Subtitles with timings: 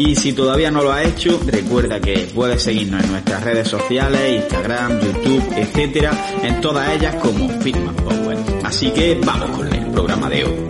[0.00, 4.42] Y si todavía no lo has hecho, recuerda que puedes seguirnos en nuestras redes sociales,
[4.42, 8.38] Instagram, YouTube, etcétera, en todas ellas como Fitman Power.
[8.62, 10.68] Así que vamos con el programa de hoy.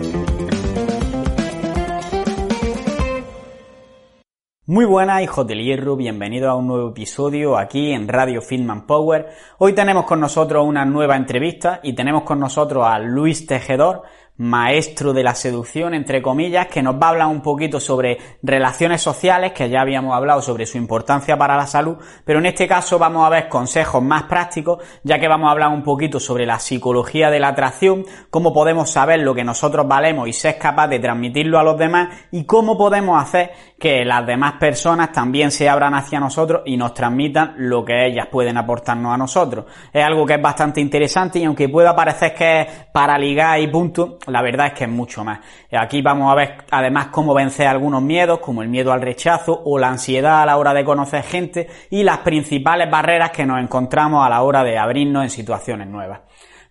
[4.65, 9.27] Muy buenas hijos del hierro, bienvenidos a un nuevo episodio aquí en Radio Fitman Power.
[9.59, 14.03] Hoy tenemos con nosotros una nueva entrevista y tenemos con nosotros a Luis Tejedor,
[14.39, 19.01] maestro de la seducción, entre comillas, que nos va a hablar un poquito sobre relaciones
[19.01, 22.97] sociales, que ya habíamos hablado sobre su importancia para la salud, pero en este caso
[22.97, 26.57] vamos a ver consejos más prácticos, ya que vamos a hablar un poquito sobre la
[26.57, 30.99] psicología de la atracción, cómo podemos saber lo que nosotros valemos y ser capaz de
[30.99, 35.93] transmitirlo a los demás y cómo podemos hacer que las demás personas también se abran
[35.95, 39.65] hacia nosotros y nos transmitan lo que ellas pueden aportarnos a nosotros.
[39.91, 43.67] Es algo que es bastante interesante y aunque pueda parecer que es para ligar y
[43.67, 45.39] punto, la verdad es que es mucho más.
[45.71, 49.77] Aquí vamos a ver además cómo vencer algunos miedos, como el miedo al rechazo o
[49.77, 54.25] la ansiedad a la hora de conocer gente y las principales barreras que nos encontramos
[54.25, 56.21] a la hora de abrirnos en situaciones nuevas.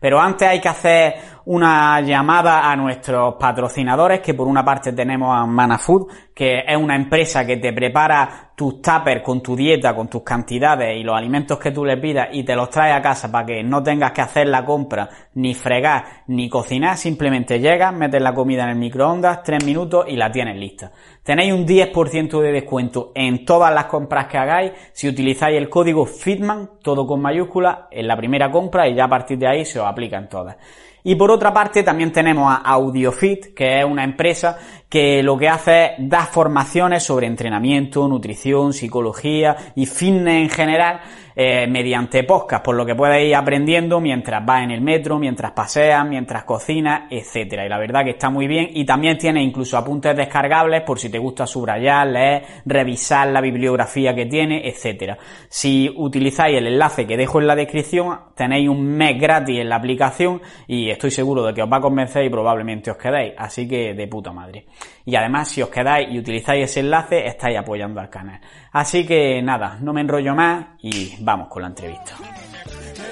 [0.01, 1.15] Pero antes hay que hacer
[1.49, 6.95] una llamada a nuestros patrocinadores, que por una parte tenemos a Manafood, que es una
[6.95, 11.59] empresa que te prepara tus tuppers con tu dieta, con tus cantidades y los alimentos
[11.59, 14.21] que tú le pidas y te los trae a casa para que no tengas que
[14.21, 19.43] hacer la compra, ni fregar, ni cocinar, simplemente llegas, metes la comida en el microondas,
[19.43, 20.93] tres minutos y la tienes lista.
[21.23, 26.05] Tenéis un 10% de descuento en todas las compras que hagáis si utilizáis el código
[26.05, 29.81] FITMAN, todo con mayúscula, en la primera compra y ya a partir de ahí se
[29.81, 30.57] os aplica en todas.
[31.05, 35.49] Y por otra parte también tenemos a AudioFit, que es una empresa que lo que
[35.49, 41.01] hace es dar formaciones sobre entrenamiento, nutrición, psicología y fitness en general
[41.41, 45.53] eh, mediante podcast, por lo que puedes ir aprendiendo mientras vas en el metro, mientras
[45.53, 47.65] paseas, mientras cocinas, etcétera.
[47.65, 51.09] Y la verdad que está muy bien y también tiene incluso apuntes descargables por si
[51.09, 55.17] te gusta subrayar, leer, revisar la bibliografía que tiene, etcétera.
[55.49, 59.77] Si utilizáis el enlace que dejo en la descripción, tenéis un mes gratis en la
[59.77, 63.35] aplicación y estoy seguro de que os va a convencer y probablemente os quedéis.
[63.39, 64.67] Así que de puta madre.
[65.05, 68.41] Y además, si os quedáis y utilizáis ese enlace, estáis apoyando al canal.
[68.73, 72.15] Así que nada, no me enrollo más y vamos con la entrevista.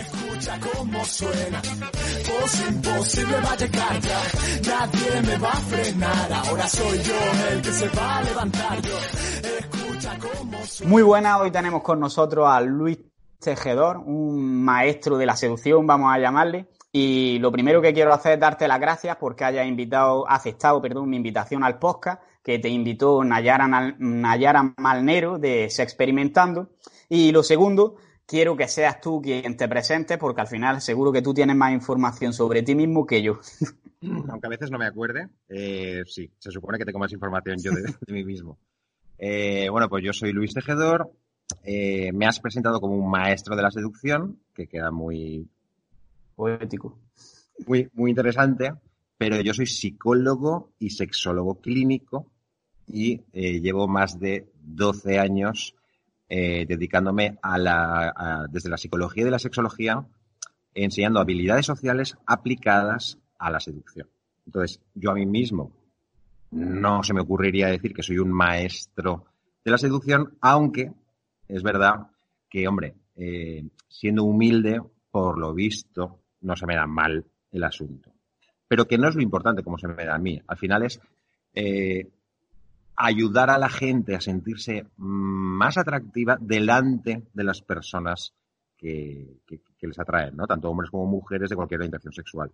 [0.01, 1.61] Escucha cómo suena,
[2.71, 4.23] imposible va a llegar ya,
[4.67, 7.15] nadie me va a frenar, ahora soy yo
[7.53, 8.99] el que se va a levantar yo.
[9.59, 10.91] Escucha cómo suena.
[10.91, 12.99] Muy buena, hoy tenemos con nosotros a Luis
[13.39, 16.69] Tejedor, un maestro de la seducción, vamos a llamarle.
[16.93, 21.11] Y lo primero que quiero hacer es darte las gracias porque hayas invitado, aceptado, perdón,
[21.11, 23.69] mi invitación al podcast que te invitó Nayara,
[23.99, 26.71] Nayara Malnero de Experimentando.
[27.09, 31.23] Y lo segundo, quiero que seas tú quien te presentes porque al final seguro que
[31.23, 33.41] tú tienes más información sobre ti mismo que yo.
[34.29, 37.71] Aunque a veces no me acuerde, eh, sí, se supone que tengo más información yo
[38.07, 38.59] de, mí mismo.
[39.19, 41.11] Eh, bueno, pues yo soy Luis Tejedor.
[41.63, 45.49] Eh, me has presentado como un maestro de la seducción, que queda muy
[46.35, 46.99] poético.
[47.67, 48.75] Muy, muy interesante,
[49.17, 52.31] pero yo soy psicólogo y sexólogo clínico
[52.87, 55.75] y llevo más de 12 años
[56.29, 60.05] eh, dedicándome a la, desde la psicología y de la sexología,
[60.75, 64.09] enseñando habilidades sociales aplicadas a la seducción.
[64.45, 65.73] Entonces, yo a mí mismo
[66.51, 69.27] no se me ocurriría decir que soy un maestro
[69.65, 70.93] de la seducción, aunque
[71.49, 72.09] es verdad
[72.49, 78.13] que, hombre, eh, siendo humilde, por lo visto, no se me da mal el asunto.
[78.69, 80.41] Pero que no es lo importante como se me da a mí.
[80.47, 81.01] Al final es
[82.97, 88.33] ayudar a la gente a sentirse más atractiva delante de las personas
[88.77, 89.41] que,
[89.81, 90.47] les atraen, ¿no?
[90.47, 92.51] Tanto hombres como mujeres de cualquier orientación sexual.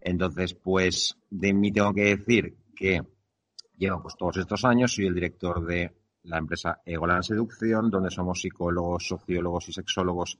[0.00, 3.02] Entonces, pues de mí tengo que decir que
[3.76, 5.92] llevo pues todos estos años, soy el director de
[6.24, 10.38] la empresa Egolan Seducción, donde somos psicólogos, sociólogos y sexólogos,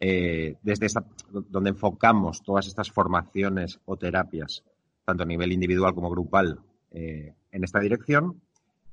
[0.00, 4.62] eh, desde esta, donde enfocamos todas estas formaciones o terapias,
[5.04, 6.60] tanto a nivel individual como grupal,
[6.90, 8.40] eh, en esta dirección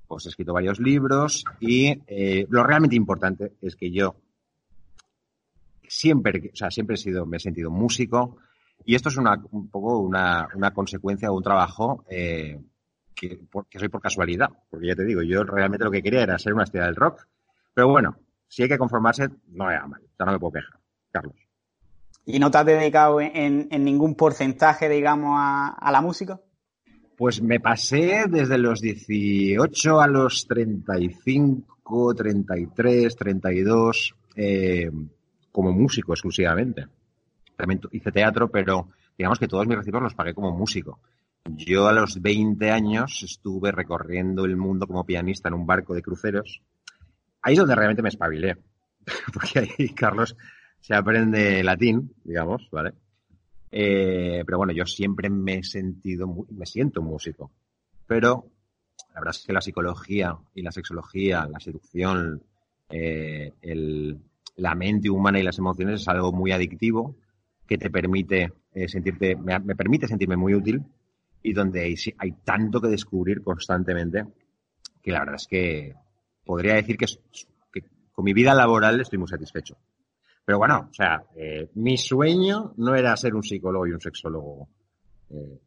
[0.07, 4.16] pues he escrito varios libros y eh, lo realmente importante es que yo
[5.88, 8.38] siempre, o sea, siempre he sido, me he sentido músico
[8.86, 12.60] y esto es una, un poco una, una consecuencia de un trabajo eh,
[13.16, 13.40] que,
[13.80, 16.66] soy por casualidad, porque ya te digo, yo realmente lo que quería era ser una
[16.66, 17.25] estrella del rock,
[17.74, 18.18] pero bueno,
[18.48, 20.02] si hay que conformarse, no me mal.
[20.16, 20.80] Sea, no me puedo quejar.
[21.12, 21.36] Carlos.
[22.25, 26.40] ¿Y no te has dedicado en, ningún porcentaje, digamos, a, la música?
[27.18, 34.16] Pues me pasé desde los 18 a los 35, 33, 32,
[35.52, 36.88] como músico exclusivamente.
[37.56, 41.00] También hice teatro, pero digamos que todos mis recibos los pagué como músico.
[41.46, 46.02] Yo a los 20 años estuve recorriendo el mundo como pianista en un barco de
[46.02, 46.62] cruceros.
[47.42, 48.58] Ahí es donde realmente me espabilé.
[49.34, 50.36] Porque ahí, Carlos,
[50.82, 52.94] se aprende latín, digamos, ¿vale?
[53.77, 57.51] Eh, pero bueno, yo siempre me he sentido, me siento músico.
[58.07, 58.45] Pero
[59.13, 62.42] la verdad es que la psicología y la sexología, la seducción,
[62.89, 63.51] eh,
[64.56, 67.18] la mente humana y las emociones es algo muy adictivo
[67.68, 70.81] que te permite eh, sentirte, me, permite sentirme muy útil
[71.44, 74.25] y donde hay, tanto que descubrir constantemente
[75.01, 75.95] que la verdad es que
[76.45, 77.07] podría decir que,
[78.13, 79.75] con mi vida laboral estoy muy satisfecho.
[80.45, 84.69] Pero bueno, o sea, eh, mi sueño no era ser un psicólogo y un sexólogo.
[85.31, 85.59] Eh,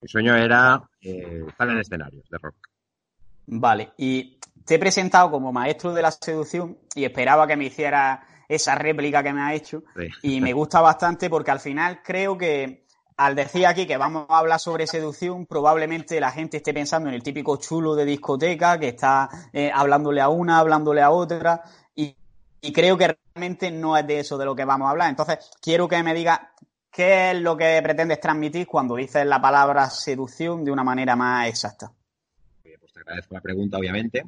[0.00, 2.56] mi sueño era eh, estar en escenarios de rock.
[3.46, 8.26] Vale, y te he presentado como maestro de la seducción y esperaba que me hiciera
[8.48, 9.84] esa réplica que me ha hecho.
[10.22, 12.86] Y me gusta bastante porque al final creo que
[13.16, 17.14] al decir aquí que vamos a hablar sobre seducción, probablemente la gente esté pensando en
[17.14, 21.62] el típico chulo de discoteca que está eh, hablándole a una, hablándole a otra,
[22.60, 25.10] y, creo que realmente no es de eso de lo que vamos a hablar.
[25.10, 26.52] Entonces, quiero que me diga
[26.90, 31.48] qué es lo que pretendes transmitir cuando dices la palabra seducción de una manera más
[31.48, 31.90] exacta.
[32.62, 34.24] Pues te agradezco la pregunta, obviamente.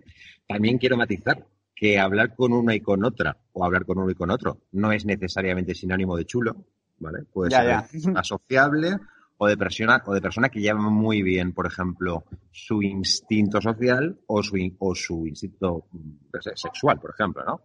[0.46, 1.44] También quiero matizar
[1.74, 4.90] que hablar con una y con otra, o hablar con uno y con otro, no
[4.90, 6.56] es necesariamente sinónimo de chulo
[6.98, 7.24] ¿vale?
[7.32, 7.70] Puede ser
[8.16, 8.98] asociable
[9.36, 14.18] o de persona o de persona que lleva muy bien, por ejemplo, su instinto social
[14.26, 15.86] o su, o su instinto
[16.30, 17.60] pues, sexual, por ejemplo, ¿no?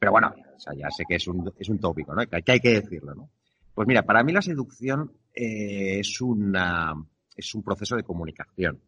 [0.00, 0.34] Pero bueno,
[0.76, 2.26] ya sé que es un, es un tópico, ¿no?
[2.26, 3.30] Que, hay que decirlo, ¿no?
[3.74, 6.94] Pues mira, para mí la seducción eh, es una
[7.36, 8.80] es un proceso de comunicación.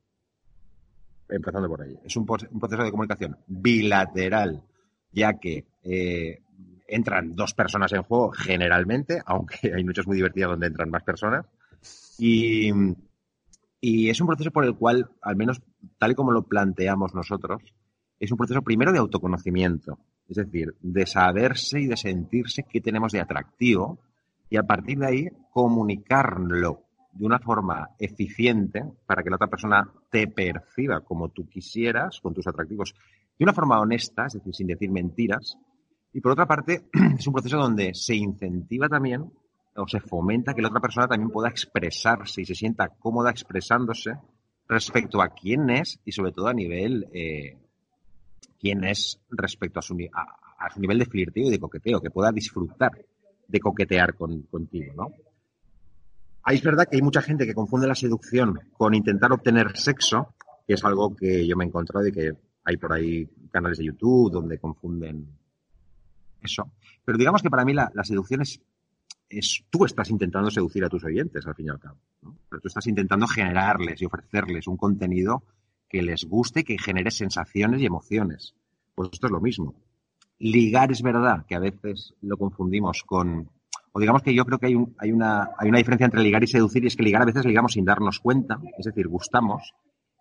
[1.28, 1.98] Empezando por ahí.
[2.04, 4.62] Es un, proceso de comunicación bilateral,
[5.10, 6.42] ya que eh,
[6.86, 11.46] entran dos personas en juego generalmente, aunque hay noches muy divertidas donde entran más personas.
[12.18, 12.70] Y,
[13.80, 15.60] es un proceso por el cual, al menos
[15.98, 17.62] tal y como lo planteamos nosotros,
[18.20, 19.98] es un proceso primero de autoconocimiento,
[20.32, 23.98] es decir, de saberse y de sentirse qué tenemos de atractivo
[24.50, 26.82] y a partir de ahí comunicarlo
[27.12, 32.34] de una forma eficiente para que la otra persona te perciba como tú quisieras, con
[32.34, 32.94] tus atractivos,
[33.38, 35.58] de una forma honesta, es decir, sin decir mentiras,
[36.12, 36.88] y por otra parte,
[37.18, 39.32] es un proceso donde se incentiva también
[39.74, 44.18] o se fomenta que la otra persona también pueda expresarse y se sienta cómoda expresándose
[44.68, 47.58] respecto a quién es y sobre todo a nivel eh,
[48.62, 52.30] quién es respecto a su, a, su nivel de flirteo y de coqueteo, que pueda
[52.30, 52.92] disfrutar
[53.48, 55.08] de coquetear con, contigo, ¿no?
[56.44, 60.34] Ahí es verdad que hay mucha gente que confunde la seducción con intentar obtener sexo,
[60.66, 62.32] que es algo que yo me he encontrado y que
[62.64, 65.26] hay por ahí canales de YouTube donde confunden
[66.40, 66.72] eso.
[67.04, 68.60] Pero digamos que para mí la, seducción es,
[69.70, 71.98] tú estás intentando seducir a tus oyentes, al fin y al cabo.
[72.48, 75.42] Pero tú estás intentando generarles y ofrecerles un contenido
[75.92, 78.54] que les guste, que genere sensaciones y emociones.
[78.94, 79.74] Pues esto es lo mismo.
[80.38, 83.48] Ligar es verdad que a veces lo confundimos con,
[83.92, 86.48] o digamos que yo creo que hay, hay, una, hay una diferencia entre ligar y
[86.48, 89.74] seducir y es que ligar a veces ligamos sin darnos cuenta, es decir, gustamos.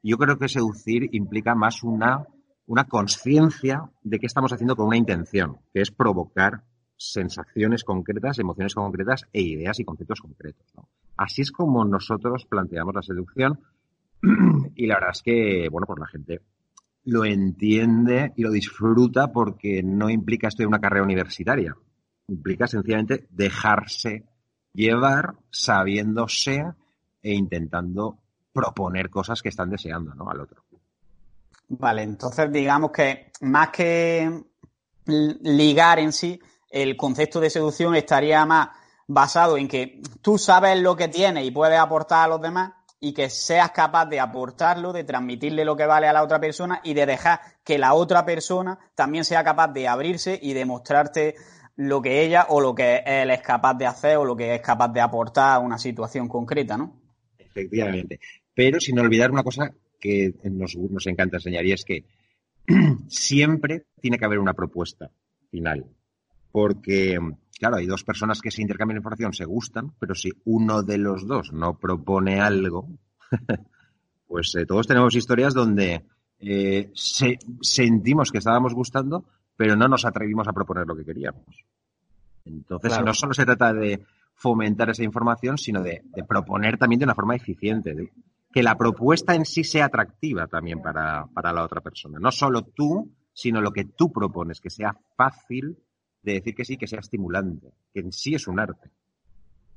[0.03, 2.27] Yo creo que seducir implica más una
[2.71, 6.63] una conciencia de qué estamos haciendo con una intención, que es provocar
[6.95, 10.71] sensaciones concretas, emociones concretas e ideas y conceptos concretos.
[11.17, 13.59] Así es como nosotros planteamos la seducción
[14.81, 16.41] y la verdad es que, bueno, pues la gente
[17.03, 21.75] lo entiende y lo disfruta porque no implica esto de una carrera universitaria.
[22.27, 24.25] Implica sencillamente dejarse
[24.73, 26.63] llevar sabiéndose
[27.21, 28.17] e intentando
[28.51, 30.27] proponer cosas que están deseando ¿no?
[30.31, 30.63] al otro.
[31.67, 34.45] Vale, entonces digamos que más que
[35.05, 36.39] ligar en sí,
[36.71, 38.69] el concepto de seducción estaría más
[39.05, 42.73] basado en que tú sabes lo que tienes y puedes aportar a los demás
[43.03, 46.79] y que seas capaz de aportarlo, de transmitirle lo que vale a la otra persona
[46.83, 51.35] y de dejar que la otra persona también sea capaz de abrirse y de mostrarte
[51.75, 54.61] lo que ella o lo que él es capaz de hacer o lo que es
[54.61, 57.01] capaz de aportar a una situación concreta, ¿no?
[57.39, 58.19] Efectivamente.
[58.53, 62.05] Pero sin olvidar una cosa que nos, nos encanta enseñar y es que
[63.07, 65.09] siempre tiene que haber una propuesta
[65.49, 65.85] final.
[66.51, 67.17] Porque,
[67.61, 71.27] claro, hay dos personas que se intercambian información, se gustan, pero si uno de los
[71.27, 72.89] dos no propone algo,
[74.27, 76.03] pues eh, todos tenemos historias donde
[76.39, 76.91] eh,
[77.61, 79.25] sentimos que estábamos gustando,
[79.55, 81.63] pero no nos atrevimos a proponer lo que queríamos.
[82.45, 84.03] Entonces, no solo se trata de
[84.33, 88.11] fomentar esa información, sino de, proponer también de una forma eficiente,
[88.51, 92.17] que la propuesta en sí sea atractiva también para, para la otra persona.
[92.19, 95.77] No solo tú, sino lo que tú propones, que sea fácil
[96.23, 98.89] de decir que sí, que sea estimulante, que en sí es un arte.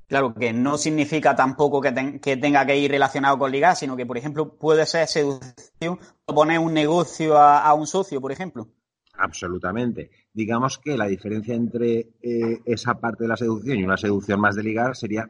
[0.06, 1.90] Claro, que no significa tampoco que,
[2.36, 6.58] tenga que ir relacionado con ligar, sino que, por ejemplo, puede ser seducción o poner
[6.58, 8.68] un negocio a, un socio, por ejemplo.
[9.16, 10.10] Absolutamente.
[10.32, 14.56] Digamos que la diferencia entre eh, esa parte de la seducción y una seducción más
[14.56, 15.26] de ligar sería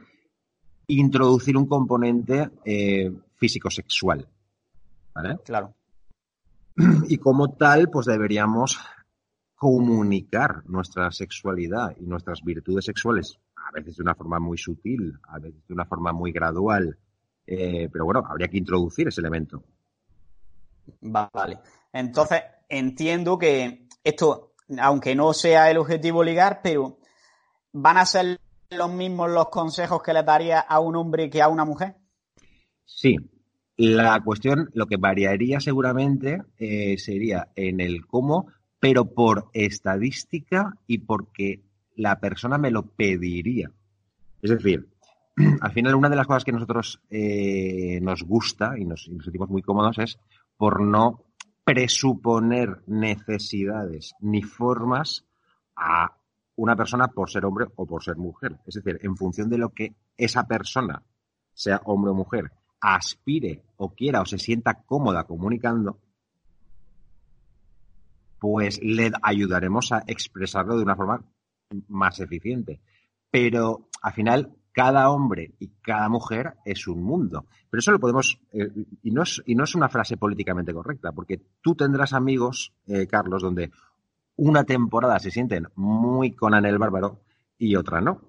[0.88, 4.26] introducir un componente eh, físico-sexual.
[5.14, 5.38] ¿Vale?
[5.44, 5.74] Claro.
[7.08, 8.80] Y como tal, pues deberíamos
[9.56, 15.38] comunicar nuestra sexualidad y nuestras virtudes sexuales a veces de una forma muy sutil, a
[15.38, 16.98] veces de una forma muy gradual,
[17.46, 19.62] eh, pero bueno, habría que introducir ese elemento.
[21.00, 21.58] Vale.
[21.92, 26.98] Entonces, entiendo que esto, aunque no sea el objetivo ligar, pero
[27.72, 31.48] ¿van a ser los mismos los consejos que le daría a un hombre que a
[31.48, 31.96] una mujer?
[32.84, 33.16] Sí.
[33.76, 38.46] La cuestión, lo que variaría seguramente eh, sería en el cómo,
[38.84, 41.62] pero por estadística y porque
[41.96, 43.70] la persona me lo pediría.
[44.42, 44.90] Es decir,
[45.62, 49.62] al final una de las cosas que nosotros eh, nos gusta y nos, sentimos muy
[49.62, 50.18] cómodos es
[50.58, 51.24] por no
[51.64, 55.24] presuponer necesidades ni formas
[55.74, 56.18] a
[56.56, 58.58] una persona por ser hombre o por ser mujer.
[58.66, 61.02] Es decir, en función de lo que esa persona,
[61.54, 66.00] sea hombre o mujer, aspire o quiera o se sienta cómoda comunicando,
[68.44, 71.24] pues le ayudaremos a expresarlo de una forma
[71.88, 72.78] más eficiente.
[73.30, 77.46] Pero al final, cada hombre y cada mujer es un mundo.
[77.70, 78.68] Pero eso lo podemos, eh,
[79.02, 83.06] y, no es, y no es una frase políticamente correcta, porque tú tendrás amigos, eh,
[83.06, 83.70] Carlos, donde
[84.36, 87.22] una temporada se sienten muy con el Bárbaro
[87.56, 88.20] y otra no.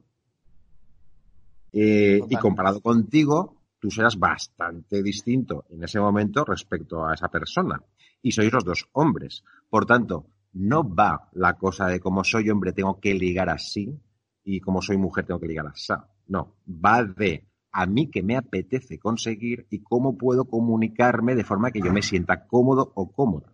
[1.74, 7.82] Eh, y comparado contigo, tú serás bastante distinto en ese momento respecto a esa persona.
[8.26, 9.44] Y sois los dos hombres.
[9.70, 13.96] Por tanto, no va la cosa de como soy hombre tengo que ligar así
[14.44, 15.94] y como soy mujer tengo que ligar así.
[16.28, 21.70] No, va de a mí que me apetece conseguir y cómo puedo comunicarme de forma
[21.70, 23.54] que yo me sienta cómodo o cómoda.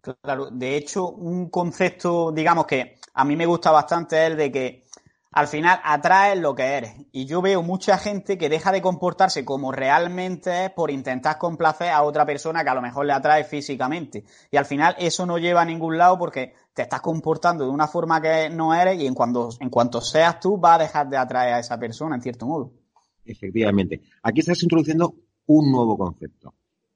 [0.00, 4.50] Claro, de hecho, un concepto, digamos que a mí me gusta bastante es el de
[4.50, 4.84] que
[5.36, 6.94] al final atraes lo que eres.
[7.12, 11.90] Y yo veo mucha gente que deja de comportarse como realmente es por intentar complacer
[11.90, 14.24] a otra persona que a lo mejor le atrae físicamente.
[14.50, 17.86] Y al final eso no lleva a ningún lado porque te estás comportando de una
[17.86, 21.18] forma que no eres y en cuanto, en cuanto seas tú vas a dejar de
[21.18, 22.72] atraer a esa persona en cierto modo.
[23.22, 24.00] Efectivamente.
[24.22, 25.16] Aquí estás introduciendo
[25.48, 26.54] un nuevo concepto.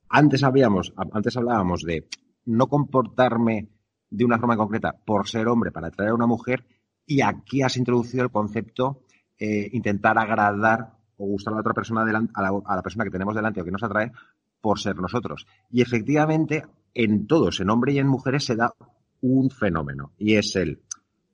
[0.08, 2.08] Antes habíamos, antes hablábamos de
[2.46, 3.68] no comportarme
[4.08, 6.64] de una forma concreta por ser hombre para atraer a una mujer
[7.10, 9.02] y aquí has introducido el concepto
[9.36, 13.60] eh, intentar agradar o gustar a la otra persona, a la, persona que tenemos delante
[13.60, 14.12] o que nos atrae
[14.60, 15.44] por ser nosotros.
[15.70, 16.64] Y efectivamente,
[16.94, 18.72] en todos, en hombres y en mujeres, se da
[19.22, 20.82] un fenómeno y es el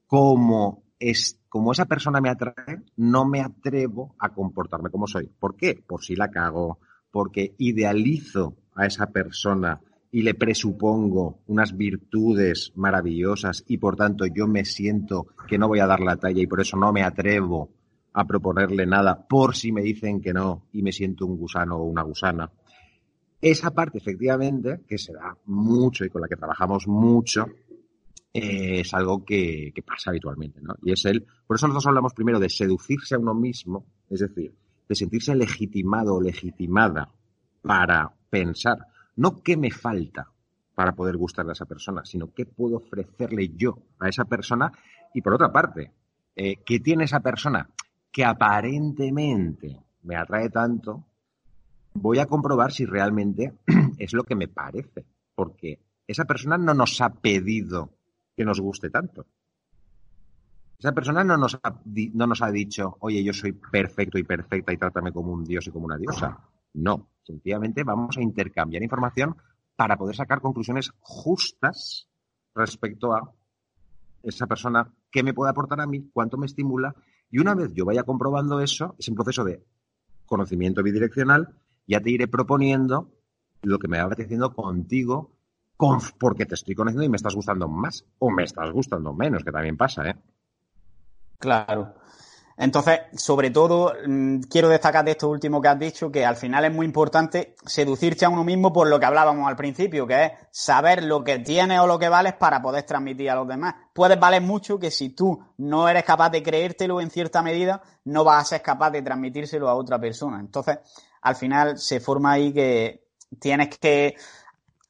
[0.06, 5.26] como es como esa persona me atrae, no me atrevo a comportarme como soy.
[5.26, 5.84] ¿Por qué?
[5.86, 6.78] Por si la cago,
[7.10, 9.78] porque idealizo a esa persona
[10.10, 15.80] y le presupongo unas virtudes maravillosas y por tanto yo me siento que no voy
[15.80, 17.70] a dar la talla y por eso no me atrevo
[18.12, 21.84] a proponerle nada por si me dicen que no y me siento un gusano o
[21.84, 22.50] una gusana.
[23.40, 27.46] Esa parte efectivamente, que se da mucho y con la que trabajamos mucho,
[28.32, 30.74] eh, es algo que, que, pasa habitualmente, ¿no?
[30.82, 34.54] Y es el, por eso nosotros hablamos primero de seducirse a uno mismo, es decir,
[34.88, 37.10] de sentirse legitimado o legitimada
[37.60, 38.78] para pensar
[39.16, 40.30] no qué me falta
[40.74, 44.70] para poder gustarle a esa persona, sino qué puedo ofrecerle yo a esa persona.
[45.14, 45.90] Y por otra parte,
[46.34, 47.68] eh, ¿qué tiene esa persona
[48.12, 51.06] que aparentemente me atrae tanto?
[51.94, 53.54] Voy a comprobar si realmente
[53.98, 57.90] es lo que me parece, porque esa persona no nos ha pedido
[58.36, 59.26] que nos guste tanto.
[60.78, 61.80] Esa persona no nos, ha,
[62.12, 65.66] no nos ha dicho, oye, yo soy perfecto y perfecta y trátame como un dios
[65.66, 66.38] y como una diosa.
[66.76, 69.36] No, sencillamente vamos a intercambiar información
[69.76, 72.06] para poder sacar conclusiones justas
[72.54, 73.32] respecto a
[74.22, 76.94] esa persona, qué me puede aportar a mí, cuánto me estimula.
[77.30, 79.64] Y una vez yo vaya comprobando eso, es un proceso de
[80.26, 81.54] conocimiento bidireccional,
[81.86, 83.10] ya te iré proponiendo
[83.62, 85.32] lo que me va apeteciendo contigo,
[86.18, 89.52] porque te estoy conociendo y me estás gustando más o me estás gustando menos, que
[89.52, 90.16] también pasa, ¿eh?
[91.38, 91.94] Claro.
[92.58, 96.64] Entonces, sobre todo, mm, quiero destacar de esto último que has dicho, que al final
[96.64, 100.32] es muy importante seducirse a uno mismo por lo que hablábamos al principio, que es
[100.50, 103.74] saber lo que tienes o lo que vales para poder transmitir a los demás.
[103.92, 108.24] Puedes valer mucho que si tú no eres capaz de creértelo en cierta medida, no
[108.24, 110.40] vas a ser capaz de transmitírselo a otra persona.
[110.40, 110.78] Entonces,
[111.20, 113.06] al final se forma ahí que
[113.38, 114.16] tienes que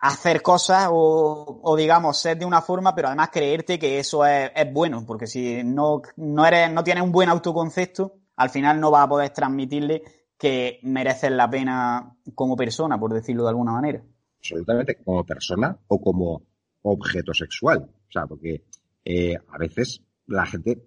[0.09, 5.05] hacer cosas o, digamos ser de una forma, pero además creerte que eso es, bueno,
[5.07, 9.09] porque si no, no eres, no tienes un buen autoconcepto, al final no vas a
[9.09, 10.03] poder transmitirle
[10.39, 14.03] que mereces la pena como persona, por decirlo de alguna manera.
[14.39, 16.43] Absolutamente, como persona o como
[16.83, 17.79] objeto sexual.
[17.81, 18.65] O sea, porque
[19.05, 20.85] eh, a veces la gente,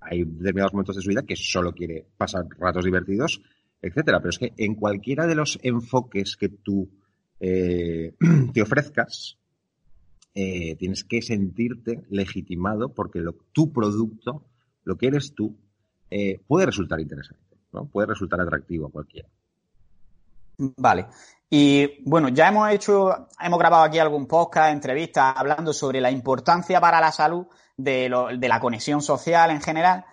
[0.00, 3.42] hay determinados momentos de su vida que solo quiere pasar ratos divertidos,
[3.82, 4.20] etcétera.
[4.20, 6.88] Pero es que en cualquiera de los enfoques que tú
[7.40, 8.14] eh,
[8.52, 9.38] te ofrezcas,
[10.34, 13.22] eh, tienes que sentirte legitimado porque
[13.52, 14.44] tu producto,
[14.84, 15.56] lo que eres tú,
[16.10, 17.86] eh, puede resultar interesante, ¿no?
[17.86, 19.28] puede resultar atractivo a cualquiera.
[20.58, 21.06] Vale.
[21.50, 26.80] Y bueno, ya hemos hecho, hemos grabado aquí algún podcast, entrevistas, hablando sobre la importancia
[26.80, 30.04] para la salud de, de la conexión social en general.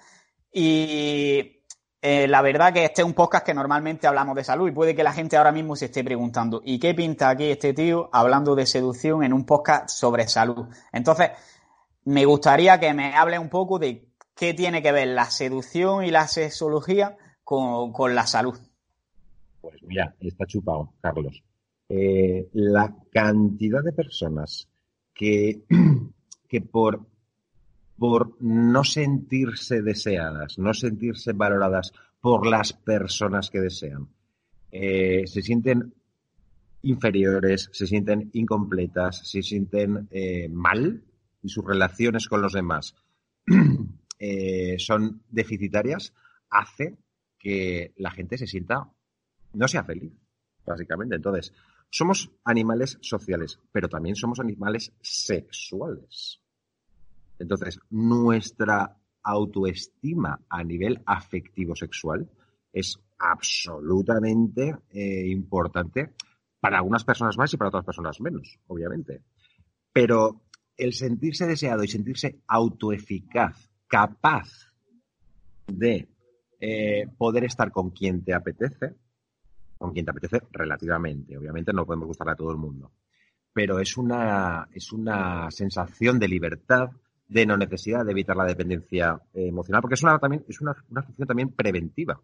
[0.52, 1.61] Y
[2.04, 4.96] eh, la verdad que este es un podcast que normalmente hablamos de salud y puede
[4.96, 8.56] que la gente ahora mismo se esté preguntando, ¿y qué pinta aquí este tío hablando
[8.56, 10.66] de seducción en un podcast sobre salud?
[10.92, 11.30] Entonces,
[12.06, 16.10] me gustaría que me hable un poco de qué tiene que ver la seducción y
[16.10, 18.58] la sexología con, la salud.
[19.62, 21.44] Pues mira, está chupado, Carlos.
[21.88, 24.68] Eh, la cantidad de personas
[25.14, 25.62] que,
[26.48, 27.06] que por
[28.02, 34.08] por no sentirse deseadas, no sentirse valoradas por las personas que desean.
[34.72, 35.94] Eh, se sienten
[36.82, 41.04] inferiores, se sienten incompletas, se sienten eh, mal
[41.44, 42.96] y sus relaciones con los demás
[44.20, 46.12] eh, son deficitarias,
[46.50, 46.98] hace
[47.38, 48.90] que la gente se sienta,
[49.54, 50.12] no sea feliz,
[50.66, 51.18] básicamente.
[51.18, 51.54] Entonces,
[51.92, 56.41] somos animales sociales, pero también somos animales sexuales.
[57.42, 62.30] Entonces, nuestra autoestima a nivel afectivo sexual
[62.72, 66.14] es absolutamente eh, importante
[66.60, 69.24] para algunas personas más y para otras personas menos, obviamente.
[69.92, 70.42] Pero
[70.78, 74.72] el sentirse deseado y sentirse autoeficaz, capaz
[75.68, 76.08] de
[76.60, 78.96] eh, poder estar con quien te apetece,
[79.78, 82.92] con quien te apetece relativamente, obviamente no podemos gustar a todo el mundo,
[83.52, 86.92] pero es una, es una sensación de libertad
[87.32, 90.74] de no necesidad de evitar la dependencia eh, emocional, porque es una, también, es una,
[90.74, 92.20] función también preventiva,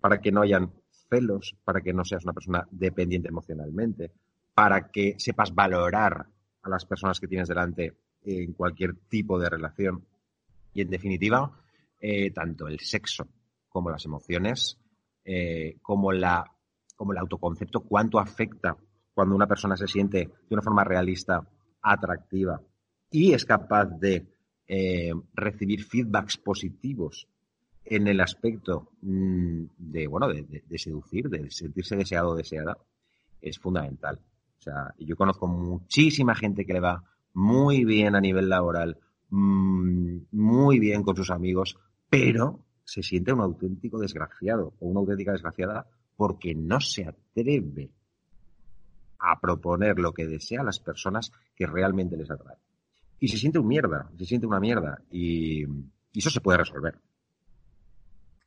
[0.00, 0.72] para que no hayan
[1.10, 4.12] celos, para que no seas una persona dependiente emocionalmente,
[4.54, 6.26] para que sepas valorar
[6.62, 10.06] a las personas que tienes delante en cualquier tipo de relación.
[10.72, 11.60] Y en definitiva,
[12.00, 13.28] eh, tanto el sexo
[13.68, 14.80] como las emociones,
[15.22, 16.50] eh, como, la,
[16.96, 18.74] como el autoconcepto, cuánto afecta
[19.12, 21.46] cuando una persona se siente de una forma realista,
[21.82, 22.58] atractiva,
[23.10, 24.26] y es capaz de
[24.68, 27.26] eh, recibir feedbacks positivos
[27.84, 32.78] en el aspecto mm, de, bueno, de, seducir, de sentirse deseado o deseada,
[33.40, 34.20] es fundamental.
[34.58, 37.02] O sea, yo conozco muchísima gente que le va
[37.34, 38.96] muy bien a nivel laboral,
[39.30, 41.76] mm, muy bien con sus amigos,
[42.08, 47.90] pero se siente un auténtico desgraciado o una auténtica desgraciada porque no se atreve
[49.18, 52.58] a proponer lo que desea a las personas que realmente les atraen
[53.20, 55.64] y se siente un mierda, se siente una mierda y,
[56.12, 56.98] eso se puede resolver.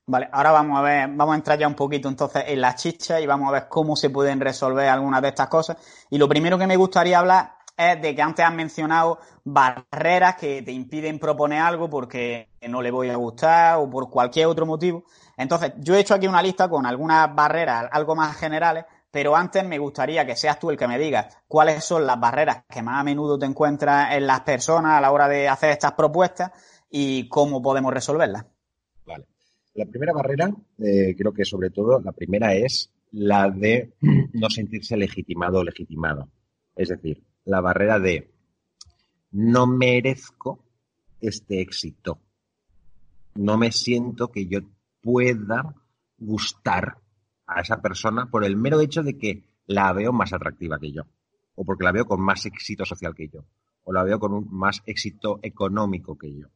[0.05, 3.21] Vale, ahora vamos a ver, vamos a entrar ya un poquito entonces en la chicha
[3.21, 5.77] y vamos a ver cómo se pueden resolver algunas de estas cosas.
[6.09, 10.61] Y lo primero que me gustaría hablar es de que antes has mencionado barreras que
[10.61, 15.05] te impiden proponer algo porque no le voy a gustar o por cualquier otro motivo.
[15.37, 18.83] Entonces, yo he hecho aquí una lista con algunas barreras algo más generales
[19.13, 22.65] pero antes me gustaría que seas tú el que me digas cuáles son las barreras
[22.67, 25.91] que más a menudo te encuentras en las personas a la hora de hacer estas
[25.91, 26.51] propuestas
[26.89, 28.47] y cómo podemos resolverlas.
[29.05, 29.27] Vale.
[29.75, 33.93] La primera barrera, eh, creo que sobre todo la primera es la de
[34.33, 36.27] no sentirse legitimado o legitimado.
[36.75, 38.31] Es decir, la barrera de
[39.29, 40.65] no merezco
[41.21, 42.17] este éxito.
[43.35, 44.61] No me siento que yo
[45.03, 45.75] pueda
[46.17, 47.02] gustar
[47.47, 51.03] a esa persona por el mero hecho de que la veo más atractiva que yo,
[51.55, 53.45] o porque la veo con más éxito social que yo,
[53.83, 56.47] o la veo con un más éxito económico que yo.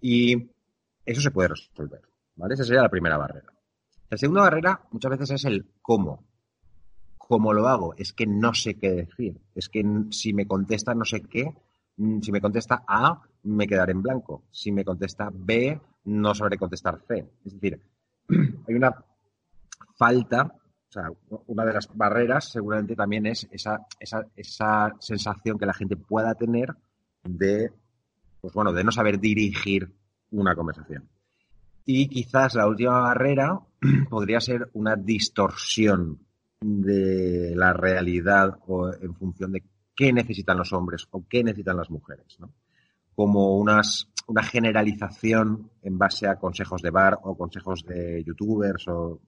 [0.00, 0.50] Y
[1.04, 2.02] eso se puede resolver,
[2.36, 2.54] ¿vale?
[2.54, 3.52] Esa sería la primera barrera.
[4.10, 6.24] La segunda barrera muchas veces es el cómo.
[7.16, 7.94] ¿Cómo lo hago?
[7.96, 9.40] Es que no sé qué decir.
[9.54, 11.54] Es que si me contesta no sé qué,
[11.96, 14.44] mm, si me contesta A, me quedaré en blanco.
[14.50, 17.26] Si me contesta B, no sabré contestar C.
[17.44, 17.80] Es decir,
[18.28, 18.94] hay una
[19.96, 21.08] falta, o sea,
[21.46, 26.34] una de las barreras seguramente también es esa, esa, esa sensación que la gente pueda
[26.34, 26.74] tener
[27.24, 27.72] de,
[28.40, 29.90] pues bueno, de no saber dirigir
[30.30, 31.08] una conversación.
[31.86, 33.58] Y quizás la última barrera
[34.10, 36.18] podría ser una distorsión
[36.60, 39.62] de la realidad o en función de
[39.94, 42.52] qué necesitan los hombres o qué necesitan las mujeres, ¿no?
[43.14, 49.20] Como unas, una generalización en base a consejos de bar o consejos de youtubers o,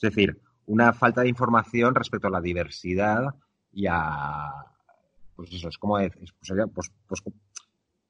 [0.00, 3.34] es decir, una falta de información respecto a la diversidad
[3.72, 4.48] y a,
[5.36, 6.32] pues eso, es como, pues,
[6.74, 7.22] pues, pues,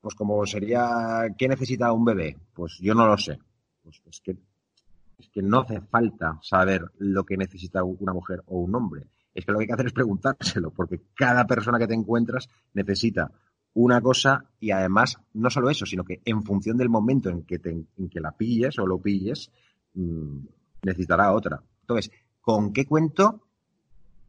[0.01, 2.37] pues como sería, ¿qué necesita un bebé?
[2.55, 3.39] Pues yo no lo sé.
[3.83, 4.37] Pues es que,
[5.19, 9.07] es que no hace falta saber lo que necesita una mujer o un hombre.
[9.35, 12.49] Es que lo que hay que hacer es preguntárselo, porque cada persona que te encuentras
[12.75, 13.31] necesita
[13.75, 17.59] una cosa y además no solo eso, sino que en función del momento en que,
[17.59, 19.51] te, en que la pilles o lo pilles,
[19.95, 20.41] mmm,
[20.83, 21.63] necesitará otra.
[21.91, 23.41] Entonces, ¿con qué cuento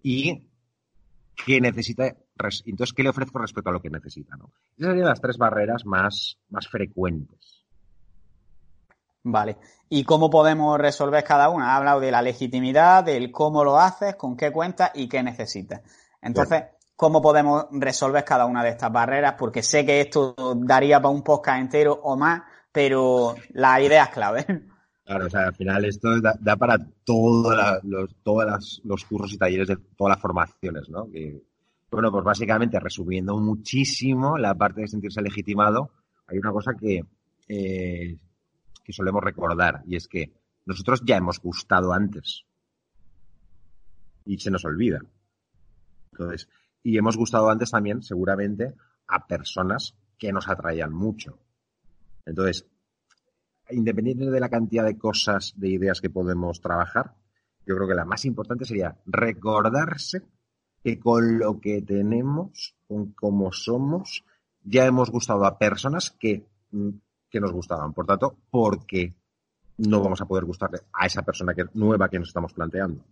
[0.02, 0.48] y
[1.46, 2.16] qué necesita?
[2.66, 4.36] Entonces, ¿qué le ofrezco respecto a lo que necesita?
[4.36, 4.50] ¿no?
[4.78, 7.64] Esas serían las tres barreras más, más frecuentes.
[9.24, 9.58] Vale.
[9.90, 11.74] ¿Y cómo podemos resolver cada una?
[11.74, 15.82] Ha hablado de la legitimidad, del cómo lo haces, con qué cuentas y qué necesitas.
[16.20, 16.64] Entonces,
[16.96, 19.36] ¿cómo podemos resolver cada una de estas barreras?
[19.38, 24.10] Porque sé que esto daría para un podcast entero o más, pero la idea es
[24.10, 24.71] clave.
[25.12, 29.68] Claro, o sea, al final esto da, para todos los, todos los cursos y talleres
[29.68, 31.10] de todas las formaciones, ¿no?
[31.92, 35.92] bueno, pues básicamente, resumiendo muchísimo la parte de sentirse legitimado,
[36.28, 37.04] hay una cosa que
[37.50, 38.18] eh,
[38.86, 40.32] que solemos recordar, y es que
[40.66, 42.46] nosotros ya hemos gustado antes.
[44.24, 45.02] Y se nos olvida.
[46.14, 46.48] Entonces,
[46.84, 48.76] y hemos gustado antes también, seguramente,
[49.08, 51.38] a personas que nos atraían mucho.
[52.26, 52.66] Entonces,
[53.72, 57.16] independientemente de la cantidad de cosas, de ideas que podemos trabajar,
[57.66, 60.24] yo creo que la más importante sería recordarse
[60.84, 64.26] que con lo que tenemos, con cómo somos,
[64.64, 66.90] ya hemos gustado a personas que mm,
[67.32, 67.94] que nos gustaban.
[67.94, 69.16] Por tanto, porque
[69.78, 73.04] no vamos a poder gustarle a esa persona que, nueva que nos estamos planteando.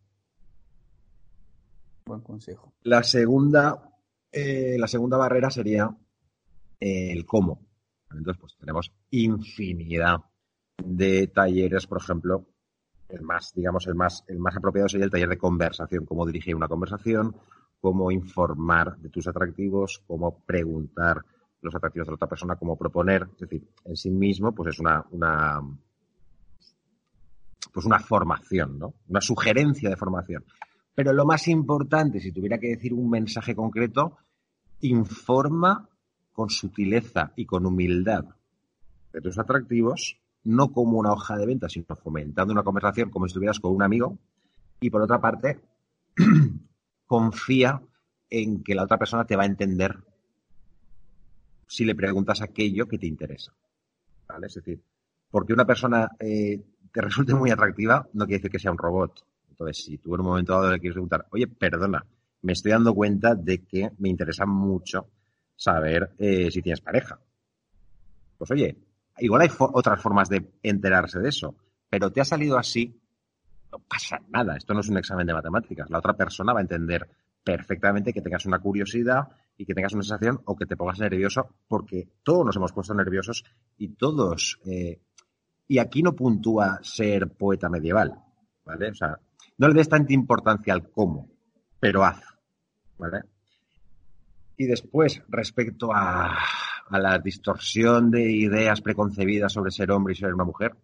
[2.05, 2.73] Buen consejo.
[2.83, 3.97] La segunda,
[4.31, 5.89] eh, la segunda barrera sería
[6.79, 7.65] el cómo.
[8.11, 10.17] Entonces, pues tenemos infinidad
[10.85, 12.45] de talleres, por ejemplo,
[13.09, 16.55] el más, digamos, el más, el más apropiado sería el taller de conversación, cómo dirigir
[16.55, 17.35] una conversación,
[17.81, 21.23] cómo informar de tus atractivos, cómo preguntar
[21.61, 24.79] los atractivos de la otra persona como proponer, es decir, en sí mismo, pues es
[24.79, 25.61] una, una
[27.73, 28.93] pues una formación, ¿no?
[29.07, 30.45] Una sugerencia de formación.
[30.95, 34.17] Pero lo más importante, si tuviera que decir un mensaje concreto,
[34.81, 35.89] informa
[36.31, 38.25] con sutileza y con humildad
[39.11, 43.31] de tus atractivos, no como una hoja de venta, sino fomentando una conversación como si
[43.31, 44.17] estuvieras con un amigo.
[44.79, 45.59] Y por otra parte,
[47.05, 47.81] confía
[48.29, 49.97] en que la otra persona te va a entender
[51.67, 53.53] si le preguntas aquello que te interesa.
[54.27, 54.47] ¿Vale?
[54.47, 54.81] Es decir,
[55.29, 59.25] porque una persona eh, te resulte muy atractiva no quiere decir que sea un robot.
[59.49, 62.05] Entonces, si tú en un momento dado le quieres preguntar, oye, perdona,
[62.41, 65.07] me estoy dando cuenta de que me interesa mucho
[65.55, 67.19] saber eh, si tienes pareja.
[68.37, 68.77] Pues oye,
[69.21, 71.55] igual hay otras formas de enterarse de eso,
[71.89, 72.99] pero te ha salido así,
[73.71, 74.57] no pasa nada.
[74.57, 75.89] Esto no es un examen de matemáticas.
[75.89, 77.07] La otra persona va a entender
[77.43, 81.55] perfectamente que tengas una curiosidad y que tengas una sensación o que te pongas nervioso,
[81.67, 83.43] porque todos nos hemos puesto nerviosos
[83.77, 84.59] y todos.
[84.65, 85.01] Eh,
[85.67, 88.15] y aquí no puntúa ser poeta medieval,
[88.65, 88.89] ¿vale?
[88.89, 89.19] O sea,
[89.57, 91.29] no le des tanta importancia al cómo,
[91.79, 92.23] pero haz,
[92.97, 93.21] ¿vale?
[94.57, 96.37] Y después, respecto a,
[96.89, 100.75] a la distorsión de ideas preconcebidas sobre ser hombre y ser una mujer,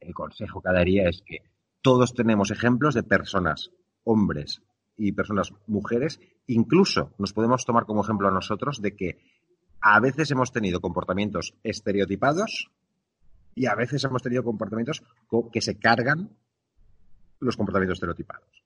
[0.00, 1.42] el consejo que daría es que
[1.82, 3.70] todos tenemos ejemplos de personas,
[4.04, 4.62] hombres
[4.96, 9.18] y personas mujeres, incluso nos podemos tomar como ejemplo a nosotros de que
[9.80, 12.70] a veces hemos tenido comportamientos estereotipados
[13.54, 15.02] y a veces hemos tenido comportamientos
[15.52, 16.36] que se cargan
[17.38, 18.62] los comportamientos estereotipados.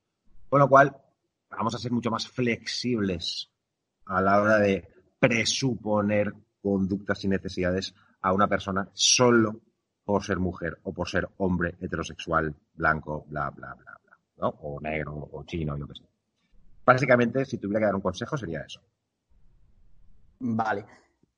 [0.48, 0.96] Con lo cual,
[1.50, 3.50] vamos a ser mucho más flexibles
[4.06, 9.60] a la hora de presuponer conductas y necesidades a una persona solo
[10.02, 14.48] por ser mujer o por ser hombre heterosexual, blanco, bla, bla, bla, bla, ¿no?
[14.62, 16.04] O negro o chino, yo qué sé.
[16.84, 18.80] Básicamente, si tuviera que dar un consejo, sería eso.
[20.40, 20.86] Vale.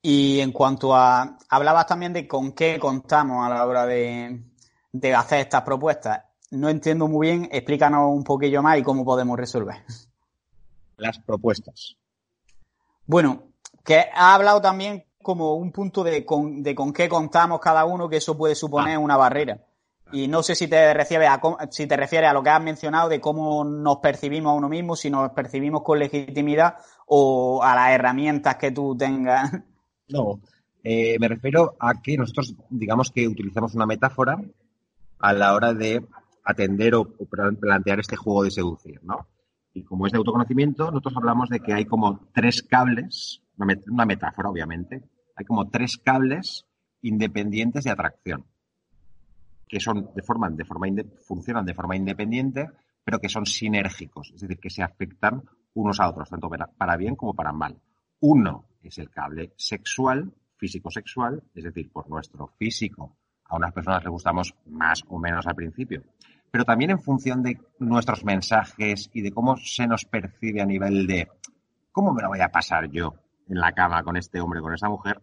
[0.01, 1.37] Y en cuanto a.
[1.49, 4.41] Hablabas también de con qué contamos a la hora de,
[5.15, 6.23] hacer estas propuestas.
[6.51, 9.83] No entiendo muy bien, explícanos un poquillo más y cómo podemos resolver.
[10.95, 11.97] Las propuestas.
[13.05, 13.51] Bueno,
[13.83, 18.07] que ha hablado también como un punto de con, de con qué contamos cada uno,
[18.07, 18.99] que eso puede suponer ah.
[18.99, 19.59] una barrera.
[20.13, 23.09] Y no sé si te refieres a si te refieres a lo que has mencionado
[23.09, 26.75] de cómo nos percibimos a uno mismo, si nos percibimos con legitimidad
[27.07, 29.51] o a las herramientas que tú tengas.
[30.09, 30.39] No,
[30.85, 34.41] eh, me refiero a que nosotros, digamos que utilizamos una metáfora
[35.19, 36.01] a la hora de
[36.45, 37.03] atender o,
[37.59, 39.27] plantear este juego de seducción, ¿no?
[39.73, 44.49] Y como es de autoconocimiento, nosotros hablamos de que hay como tres cables, una metáfora
[44.49, 45.03] obviamente,
[45.37, 46.65] hay como tres cables
[47.01, 48.45] independientes de atracción,
[49.67, 50.87] que son de forma, de forma
[51.25, 52.69] funcionan de forma independiente,
[53.03, 55.43] pero que son sinérgicos, es decir, que se afectan
[55.75, 57.79] unos a otros, tanto para bien como para mal.
[58.19, 63.15] Uno es el cable sexual, físico-sexual, es decir, por nuestro físico
[63.49, 66.03] a unas personas les gustamos más o menos al principio,
[66.51, 71.07] pero también en función de nuestros mensajes y de cómo se nos percibe a nivel
[71.07, 71.29] de
[71.91, 73.13] cómo me lo voy a pasar yo
[73.49, 75.21] en la cama con este hombre, con esta mujer,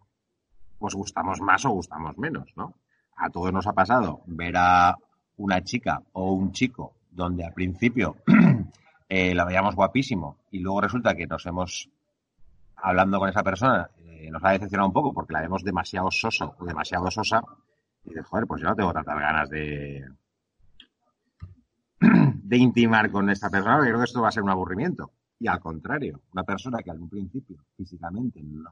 [0.79, 2.75] pues gustamos más o gustamos menos, ¿no?
[3.17, 4.97] A todos nos ha pasado ver a
[5.37, 8.17] una chica o un chico donde al principio
[9.09, 11.89] eh, la veíamos guapísimo y luego resulta que nos hemos,
[12.77, 16.57] hablando con esa persona, eh, nos ha decepcionado un poco porque la vemos demasiado soso
[16.59, 17.43] o demasiado sosa
[18.05, 20.05] y de, joder, pues yo no tengo tantas ganas de,
[22.01, 25.13] de intimar con esta persona, porque creo que esto va a ser un aburrimiento.
[25.39, 28.71] Y al contrario, una persona que al principio físicamente no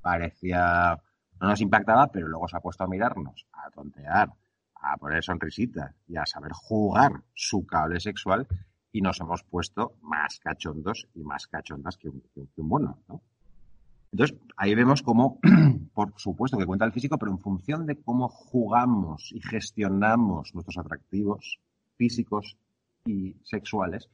[0.00, 1.00] parecía,
[1.40, 4.30] no nos impactaba, pero luego se ha puesto a mirarnos, a tontear,
[4.74, 8.46] a poner sonrisitas y a saber jugar su cable sexual
[8.92, 12.94] y nos hemos puesto más cachondos y más cachondas que un, que un.
[14.12, 15.40] Entonces, ahí vemos cómo,
[15.94, 20.78] por supuesto que cuenta el físico, pero en función de cómo jugamos y gestionamos nuestros
[20.78, 21.58] atractivos
[21.96, 22.56] físicos
[23.06, 24.08] y sexuales,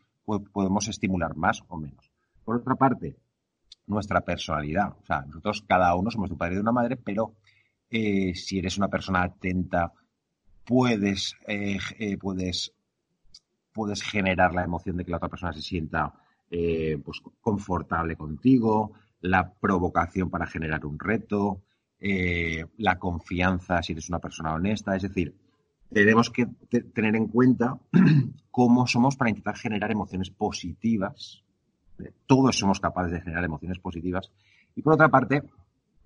[0.52, 2.10] podemos estimular más o menos.
[2.44, 3.16] Por otra parte,
[3.86, 4.96] nuestra personalidad.
[5.02, 7.34] O sea, nosotros cada uno somos un padre y de una madre, pero
[7.90, 9.92] eh, si eres una persona atenta,
[10.64, 12.72] puedes, eh, eh, puedes,
[13.72, 16.14] puedes generar la emoción de que la otra persona se sienta
[16.48, 21.62] pues, confortable contigo, la provocación para generar un reto,
[22.00, 24.96] la confianza si eres una persona honesta.
[24.96, 25.32] Es decir,
[25.92, 26.46] tenemos que
[26.94, 27.78] tener en cuenta
[28.50, 31.42] cómo somos para intentar generar emociones positivas.
[32.26, 34.30] Todos somos capaces de generar emociones positivas.
[34.74, 35.42] Y por otra parte,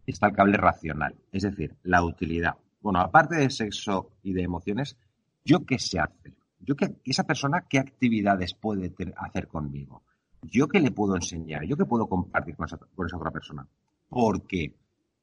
[0.06, 2.54] está el cable racional, es decir, la utilidad.
[2.80, 4.96] Bueno, aparte de sexo y de emociones,
[5.44, 6.34] ¿yo qué sé hacer?
[6.60, 10.02] ¿Yo qué, esa persona qué actividades puede hacer conmigo?
[10.50, 11.64] ¿yo qué le puedo enseñar?
[11.64, 12.78] ¿Yo qué puedo compartir con esa,
[13.16, 13.66] otra persona?
[14.08, 14.74] Porque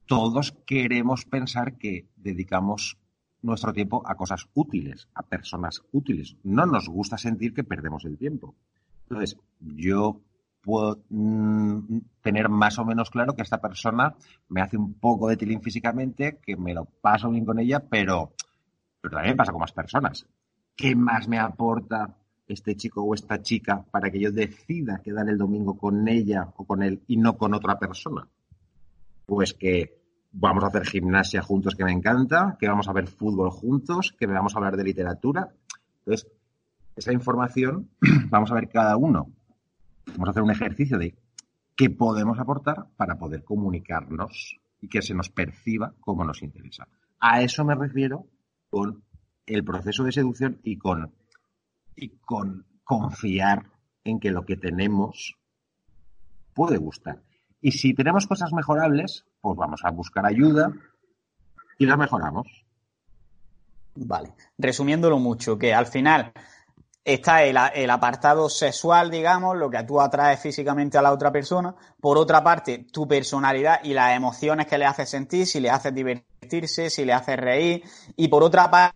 [0.05, 2.97] todos queremos pensar que dedicamos
[3.41, 6.35] nuestro tiempo a cosas útiles, a personas útiles.
[6.43, 8.55] No nos gusta sentir que perdemos el tiempo.
[9.03, 10.21] Entonces, yo
[10.61, 14.15] puedo mm, tener más o menos claro que esta persona
[14.49, 18.33] me hace un poco de tilín físicamente, que me lo paso bien con ella, pero,
[19.01, 20.25] pero también pasa con más personas.
[20.75, 22.15] ¿Qué más me aporta
[22.47, 26.65] este chico o esta chica para que yo decida quedar el domingo con ella o
[26.65, 28.27] con él y no con otra persona?
[29.25, 30.00] Pues que
[30.31, 34.27] vamos a hacer gimnasia juntos que me encanta, que vamos a ver fútbol juntos, que
[34.27, 35.53] vamos a hablar de literatura.
[35.99, 36.31] Entonces,
[36.95, 37.89] esa información
[38.29, 39.31] vamos a ver cada uno.
[40.07, 41.15] Vamos a hacer un ejercicio de
[41.75, 46.87] qué podemos aportar para poder comunicarnos y que se nos perciba como nos interesa.
[47.19, 48.25] A eso me refiero
[48.69, 49.03] con
[49.45, 51.13] el proceso de seducción y con
[51.95, 53.65] y con confiar
[54.03, 55.35] en que lo que tenemos
[56.53, 57.21] puede gustar.
[57.61, 60.71] Y si tenemos cosas mejorables, pues vamos a buscar ayuda
[61.77, 62.47] y las mejoramos.
[63.95, 64.33] Vale.
[64.57, 66.33] Resumiéndolo mucho, que al final
[67.03, 71.75] está el, el, apartado sexual, digamos, lo que tú atraes físicamente a la otra persona.
[71.99, 75.93] Por otra parte, tu personalidad y las emociones que le haces sentir, si le haces
[75.93, 77.83] divertirse, si le haces reír.
[78.15, 78.95] Y por otra parte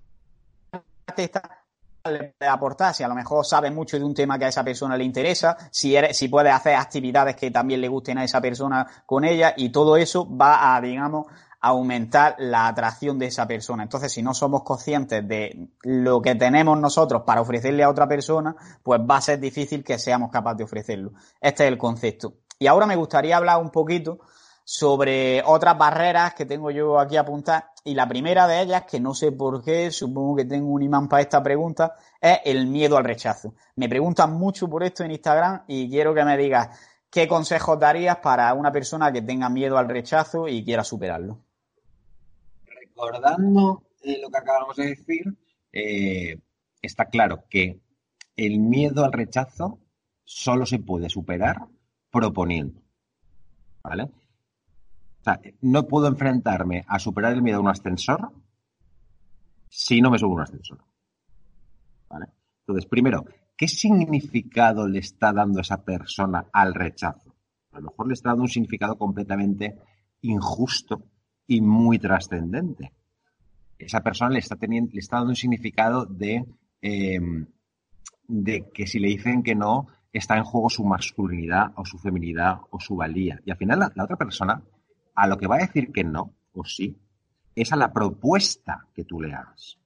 [1.18, 1.65] está
[2.10, 4.98] le aportar, si a lo mejor sabe mucho de un tema que a esa persona
[4.98, 8.86] le interesa, si, eres, si puede hacer actividades que también le gusten a esa persona
[9.06, 11.26] con ella y todo eso va a, digamos,
[11.62, 13.84] aumentar la atracción de esa persona.
[13.84, 18.56] Entonces, si no somos conscientes de lo que tenemos nosotros para ofrecerle a otra persona,
[18.84, 21.14] pues va a ser difícil que seamos capaces de ofrecerlo.
[21.42, 22.36] Este es el concepto.
[22.60, 24.20] Y ahora me gustaría hablar un poquito
[24.68, 27.72] sobre otras barreras que tengo yo aquí apuntar.
[27.84, 31.08] Y la primera de ellas, que no sé por qué, supongo que tengo un imán
[31.08, 33.54] para esta pregunta, es el miedo al rechazo.
[33.76, 36.80] Me preguntan mucho por esto en Instagram y quiero que me digas
[37.12, 41.40] qué consejos darías para una persona que tenga miedo al rechazo y quiera superarlo.
[42.66, 45.26] Recordando eh, lo que acabamos de decir,
[45.72, 46.40] eh,
[46.82, 47.80] está claro que
[48.36, 49.78] el miedo al rechazo
[50.24, 51.68] solo se puede superar
[52.10, 52.82] proponiendo.
[53.84, 54.10] ¿Vale?
[55.26, 58.32] Sea, no puedo enfrentarme a superar el miedo a un ascensor
[59.70, 60.80] si no me subo a un ascensor.
[62.68, 67.36] Entonces, primero, ¿qué significado le está dando esa persona al rechazo?
[67.72, 69.78] A lo mejor le está dando un significado completamente
[70.22, 71.04] injusto
[71.46, 72.92] y muy trascendente.
[73.78, 76.44] Esa persona le está, teniendo, dando un significado de,
[76.82, 77.20] eh,
[78.28, 82.62] de que si le dicen que no, está en juego su masculinidad o su feminidad
[82.72, 83.40] o su valía.
[83.46, 84.64] Y al final la otra persona
[85.16, 86.98] a lo que va a decir que no o sí
[87.56, 89.78] es a la propuesta que tú le hagas.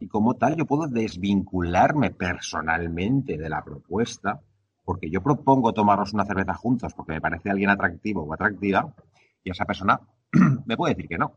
[0.00, 4.40] Y como tal, yo puedo desvincularme personalmente de la propuesta,
[4.84, 8.92] porque yo propongo tomarnos una cerveza juntos porque me parece alguien atractivo o atractiva,
[9.44, 10.00] y esa persona
[10.66, 11.32] me puede decir que no.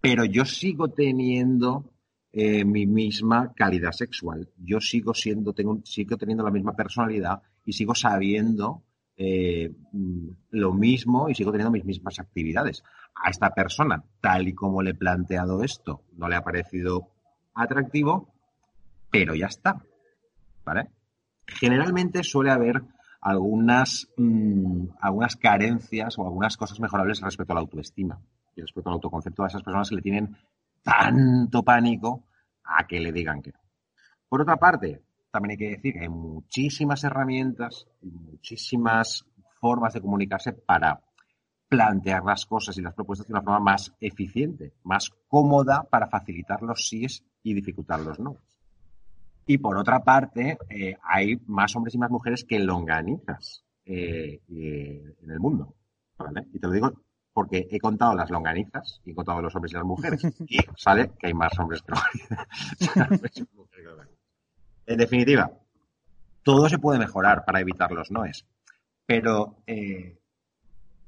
[0.00, 1.84] Pero yo sigo teniendo
[2.32, 4.48] eh, mi misma calidad sexual.
[4.56, 8.82] Yo sigo siendo, tengo, sigo teniendo la misma personalidad y sigo sabiendo
[9.16, 9.70] eh,
[10.50, 12.82] lo mismo y sigo teniendo mis mismas actividades.
[13.14, 17.10] A esta persona, tal y como le he planteado esto, no le ha parecido
[17.54, 18.32] atractivo,
[19.10, 19.82] pero ya está.
[20.64, 20.88] ¿Vale?
[21.46, 22.82] Generalmente suele haber
[23.20, 28.20] algunas, mmm, algunas carencias o algunas cosas mejorables respecto a la autoestima
[28.56, 30.36] y respecto al autoconcepto de esas personas que le tienen
[30.82, 32.24] tanto pánico
[32.64, 33.58] a que le digan que no.
[34.28, 39.24] Por otra parte, también hay que decir que hay muchísimas herramientas y muchísimas
[39.60, 41.00] formas de comunicarse para
[41.68, 46.60] plantear las cosas y las propuestas de una forma más eficiente, más cómoda para facilitar
[46.62, 48.36] los sís y dificultar los no.
[49.46, 55.16] Y por otra parte, eh, hay más hombres y más mujeres que longanizas eh, eh,
[55.22, 55.74] en el mundo.
[56.18, 56.46] ¿vale?
[56.52, 56.92] Y te lo digo
[57.32, 60.22] porque he contado las longanizas y he contado los hombres y las mujeres.
[60.46, 63.48] Y sale que hay más hombres que longanizas.
[64.86, 65.50] en definitiva,
[66.42, 68.46] todo se puede mejorar para evitar los noes.
[69.06, 70.18] Pero, eh,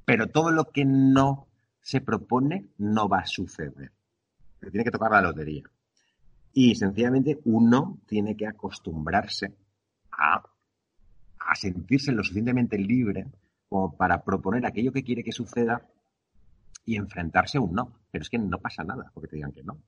[0.05, 1.49] pero todo lo que no
[1.81, 3.93] se propone no va a suceder.
[4.61, 5.65] Tiene que tocar la lotería.
[6.53, 9.55] Y sencillamente uno tiene que acostumbrarse
[10.13, 10.43] a,
[11.41, 13.27] a sentirse lo suficientemente libre
[13.69, 15.83] como para proponer aquello que quiere que suceda
[16.87, 17.93] y enfrentarse a un no.
[18.11, 19.79] Pero es que no pasa nada porque te digan que no.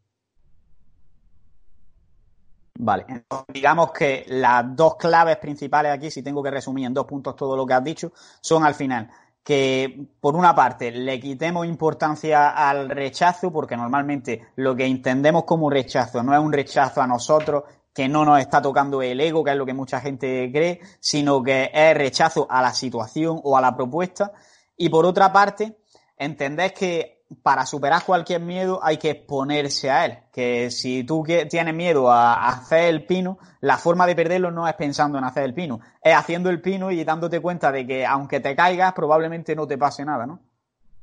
[2.78, 7.06] Vale, entonces digamos que las dos claves principales aquí, si tengo que resumir en dos
[7.06, 9.10] puntos todo lo que has dicho, son al final
[9.46, 15.70] que por una parte le quitemos importancia al rechazo, porque normalmente lo que entendemos como
[15.70, 17.62] rechazo no es un rechazo a nosotros,
[17.94, 21.44] que no nos está tocando el ego, que es lo que mucha gente cree, sino
[21.44, 24.32] que es rechazo a la situación o a la propuesta.
[24.76, 25.78] Y por otra parte,
[26.18, 30.18] entendés que para superar cualquier miedo hay que exponerse a él.
[30.32, 34.74] Que si tú tienes miedo a hacer el pino, la forma de perderlo no es
[34.74, 38.40] pensando en hacer el pino, es haciendo el pino y dándote cuenta de que aunque
[38.40, 40.40] te caigas, probablemente no te pase nada, ¿no?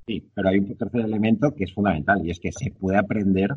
[0.05, 3.51] Sí, pero hay un tercer elemento que es fundamental y es que se puede aprender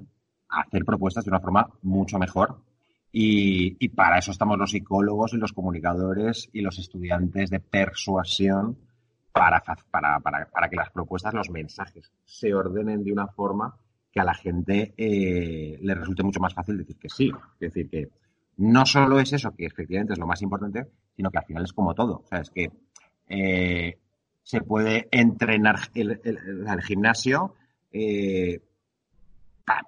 [0.48, 2.62] a hacer propuestas de una forma mucho mejor
[3.10, 8.76] y, y para eso estamos los psicólogos y los comunicadores y los estudiantes de persuasión
[9.36, 13.76] para, para, para, para, que las propuestas, los mensajes se ordenen de una forma
[14.10, 17.30] que a la gente eh, le resulte mucho más fácil decir que sí.
[17.60, 18.08] Es decir, que
[18.56, 21.74] no solo es eso, que efectivamente es lo más importante, sino que al final es
[21.74, 22.22] como todo.
[22.24, 22.70] O sea, es que
[23.28, 23.98] eh,
[24.42, 27.54] se puede entrenar el, el, el gimnasio,
[27.92, 28.62] eh,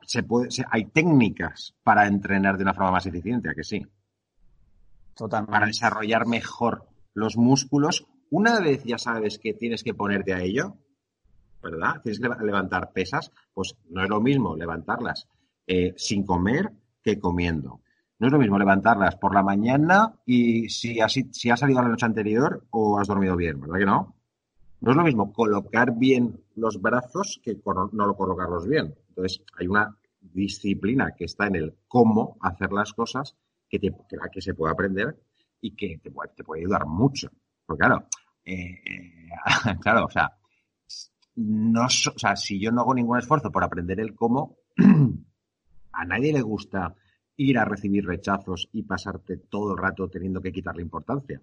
[0.02, 3.86] se puede, se, hay técnicas para entrenar de una forma más eficiente, ¿a que sí?
[5.14, 5.52] Totalmente.
[5.52, 10.76] Para desarrollar mejor los músculos una vez ya sabes que tienes que ponerte a ello,
[11.62, 12.00] ¿verdad?
[12.02, 15.28] Tienes que levantar pesas, pues no es lo mismo levantarlas
[15.66, 16.70] eh, sin comer
[17.02, 17.80] que comiendo.
[18.18, 20.98] No es lo mismo levantarlas por la mañana y si
[21.30, 24.18] si has salido la noche anterior o has dormido bien, ¿verdad que no?
[24.80, 28.94] No es lo mismo colocar bien los brazos que no lo colocarlos bien.
[29.08, 33.36] Entonces, hay una disciplina que está en el cómo hacer las cosas
[33.68, 33.92] que, te,
[34.40, 35.20] se puede aprender
[35.60, 36.10] y que te
[36.44, 37.30] puede ayudar mucho.
[37.68, 38.06] Porque claro,
[38.46, 38.80] eh,
[39.82, 40.32] claro, o sea,
[41.36, 44.56] no, o sea, si yo no hago ningún esfuerzo por aprender el cómo,
[45.92, 46.94] a nadie le gusta
[47.36, 51.42] ir a recibir rechazos y pasarte todo el rato teniendo que quitarle importancia,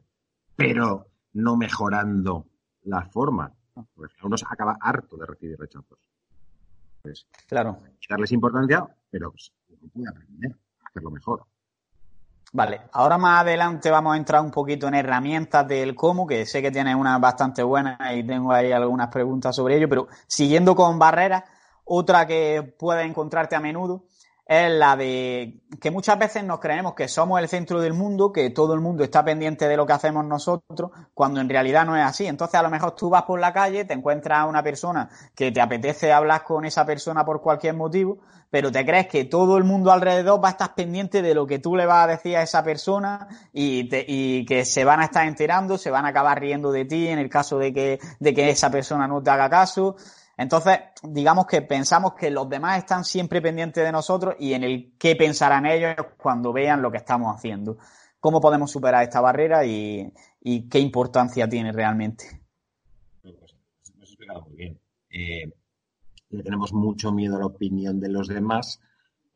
[0.55, 2.47] pero no mejorando
[2.85, 3.53] la forma.
[3.93, 5.99] Porque uno se acaba harto de recibir rechazos.
[7.03, 7.83] Pues, claro.
[7.99, 9.31] Quitarles importancia, pero
[9.69, 11.45] uno puede aprender a hacerlo mejor.
[12.55, 16.61] Vale, ahora más adelante vamos a entrar un poquito en herramientas del cómo, que sé
[16.61, 20.97] que tienes unas bastante buenas y tengo ahí algunas preguntas sobre ello, pero siguiendo con
[20.97, 21.43] barreras,
[21.83, 24.05] otra que puedes encontrarte a menudo
[24.47, 28.51] es la de que muchas veces nos creemos que somos el centro del mundo, que
[28.51, 32.03] todo el mundo está pendiente de lo que hacemos nosotros, cuando en realidad no es
[32.03, 32.27] así.
[32.27, 35.51] Entonces, a lo mejor tú vas por la calle, te encuentras a una persona que
[35.51, 38.19] te apetece hablar con esa persona por cualquier motivo,
[38.51, 41.57] pero te crees que todo el mundo alrededor va a estar pendiente de lo que
[41.57, 45.27] tú le vas a decir a esa persona y, y que se van a estar
[45.27, 48.49] enterando, se van a acabar riendo de ti en el caso de que, de que
[48.51, 49.95] esa persona no te haga caso.
[50.37, 54.93] Entonces, digamos que pensamos que los demás están siempre pendientes de nosotros y en el
[54.97, 57.77] qué pensarán ellos cuando vean lo que estamos haciendo.
[58.19, 60.11] ¿Cómo podemos superar esta barrera y,
[60.69, 62.25] qué importancia tiene realmente?
[63.21, 63.35] Pues,
[64.01, 64.79] has explicado muy bien.
[65.09, 65.53] Eh,
[66.43, 68.81] tenemos mucho miedo a la opinión de los demás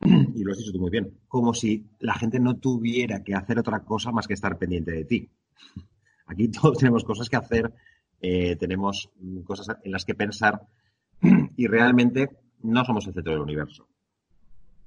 [0.00, 3.58] y lo has dicho tú muy bien, como si la gente no tuviera que hacer
[3.58, 5.30] otra cosa más que estar pendiente de ti.
[6.26, 7.72] Aquí todos tenemos cosas que hacer,
[8.20, 9.10] eh, tenemos
[9.44, 10.66] cosas en las que pensar
[11.60, 12.30] y realmente
[12.62, 13.86] no somos el centro del universo.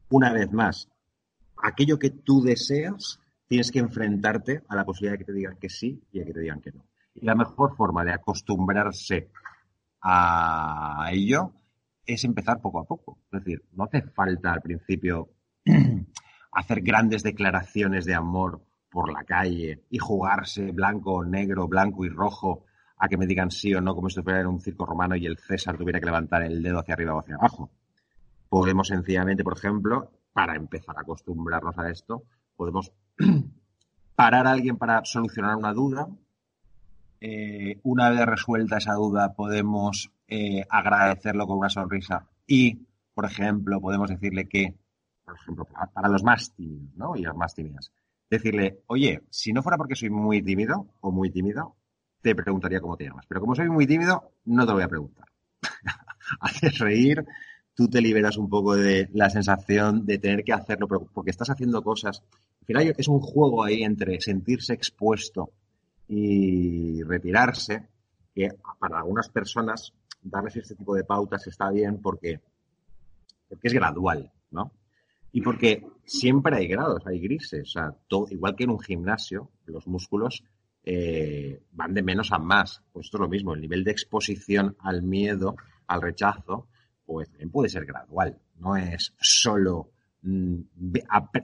[0.10, 0.90] Una vez más,
[1.62, 5.70] aquello que tú deseas, tienes que enfrentarte a la posibilidad de que te digan que
[5.70, 6.84] sí y a que te digan que no.
[7.14, 9.30] Y la mejor forma de acostumbrarse
[10.02, 11.54] a ello
[12.08, 13.20] es empezar poco a poco.
[13.32, 15.30] Es decir, no hace falta al principio
[16.54, 22.66] hacer grandes declaraciones de amor por la calle y jugarse blanco, negro, blanco y rojo
[23.04, 25.26] a que me digan sí o no, como si estuviera en un circo romano y
[25.26, 27.70] el César tuviera que levantar el dedo hacia arriba o hacia abajo.
[28.48, 32.24] Podemos sencillamente, por ejemplo, para empezar a acostumbrarnos a esto,
[32.56, 32.94] podemos
[34.16, 36.08] parar a alguien para solucionar una duda.
[37.20, 43.82] Eh, una vez resuelta esa duda, podemos eh, agradecerlo con una sonrisa y, por ejemplo,
[43.82, 44.76] podemos decirle que,
[45.26, 47.18] por ejemplo, para los más tímidos, ¿no?
[47.18, 47.92] Y las más tímidas,
[48.30, 51.76] decirle, oye, si no fuera porque soy muy tímido o muy tímido,
[52.24, 53.26] te preguntaría cómo te llamas.
[53.28, 55.28] Pero como soy muy tímido, no te voy a preguntar.
[56.40, 57.24] Haces reír,
[57.76, 61.84] tú te liberas un poco de la sensación de tener que hacerlo porque estás haciendo
[61.84, 62.24] cosas.
[62.62, 65.52] Al final es un juego ahí entre sentirse expuesto
[66.08, 67.90] y retirarse,
[68.34, 68.50] que
[68.80, 72.40] para algunas personas darles este tipo de pautas está bien porque,
[73.50, 74.72] porque es gradual, ¿no?
[75.34, 77.64] Y porque siempre hay grados, hay grises.
[77.64, 77.96] O sea,
[78.30, 80.44] igual que en un gimnasio, los músculos
[80.84, 82.82] eh, van de menos a más.
[82.92, 85.56] Pues esto es lo mismo, el nivel de exposición al miedo,
[85.88, 86.68] al rechazo,
[87.06, 88.38] pues también puede ser gradual.
[88.56, 90.60] No es solo mm,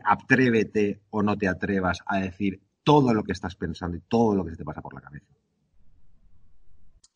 [0.06, 4.44] atrévete o no te atrevas a decir todo lo que estás pensando y todo lo
[4.46, 5.28] que se te pasa por la cabeza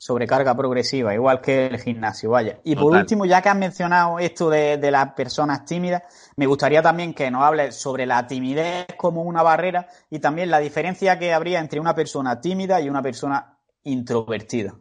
[0.03, 2.59] sobrecarga progresiva, igual que el gimnasio, vaya.
[2.65, 6.03] Y por último, ya que has mencionado esto de, de, las personas tímidas,
[6.35, 10.59] me gustaría también que nos hables sobre la timidez como una barrera y también la
[10.59, 14.75] diferencia que habría entre una persona tímida y una persona introvertida.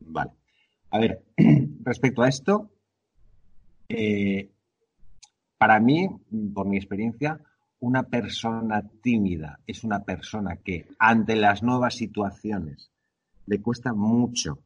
[0.00, 0.32] Vale.
[0.90, 1.22] A ver,
[1.82, 2.68] respecto a esto,
[3.88, 4.50] eh,
[5.56, 6.06] para mí,
[6.52, 7.40] por mi experiencia,
[7.78, 12.90] una persona tímida es una persona que ante las nuevas situaciones
[13.50, 14.60] le cuesta mucho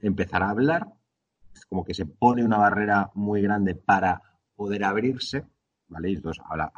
[0.00, 0.94] empezar a hablar,
[1.54, 4.22] es como que se pone una barrera muy grande para
[4.56, 5.44] poder abrirse,
[5.88, 6.10] ¿vale?
[6.10, 6.72] Y entonces habla,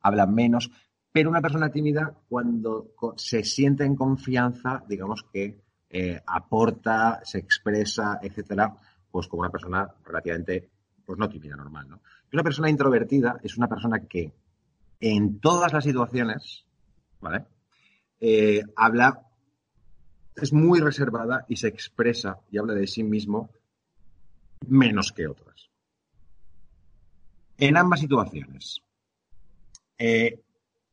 [0.00, 0.70] habla, menos,
[1.12, 5.60] pero una persona tímida cuando se siente en confianza, digamos que
[5.90, 8.74] eh, aporta, se expresa, etcétera,
[9.10, 10.70] pues como una persona relativamente,
[11.04, 12.00] pues no tímida, normal, ¿no?
[12.32, 14.32] Una persona introvertida es una persona que
[15.00, 16.64] en todas las situaciones,
[17.20, 17.44] ¿vale?
[18.18, 19.26] Eh, habla
[20.36, 23.50] es muy reservada y se expresa y habla de sí mismo
[24.68, 25.70] menos que otras.
[27.58, 28.82] En ambas situaciones.
[29.98, 30.42] Eh,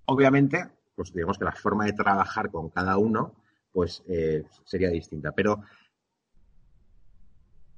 [0.06, 0.66] obviamente,
[0.96, 3.36] pues digamos que la forma de trabajar con cada uno,
[3.72, 5.34] pues eh, sería distinta.
[5.34, 5.62] Pero,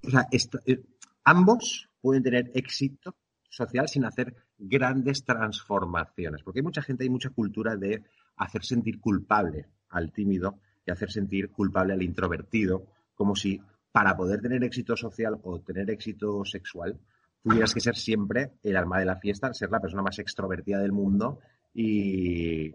[0.03, 0.83] o sea, eh,
[1.23, 3.15] ambos pueden tener éxito
[3.49, 8.03] social sin hacer grandes transformaciones, porque hay mucha gente, hay mucha cultura de
[8.35, 13.61] hacer sentir culpable al tímido y hacer sentir culpable al introvertido, como si
[13.91, 16.99] para poder tener éxito social o tener éxito sexual
[17.45, 20.91] tuvieras que ser siempre el alma de la fiesta, ser la persona más extrovertida del
[20.91, 21.39] mundo
[21.73, 22.71] y,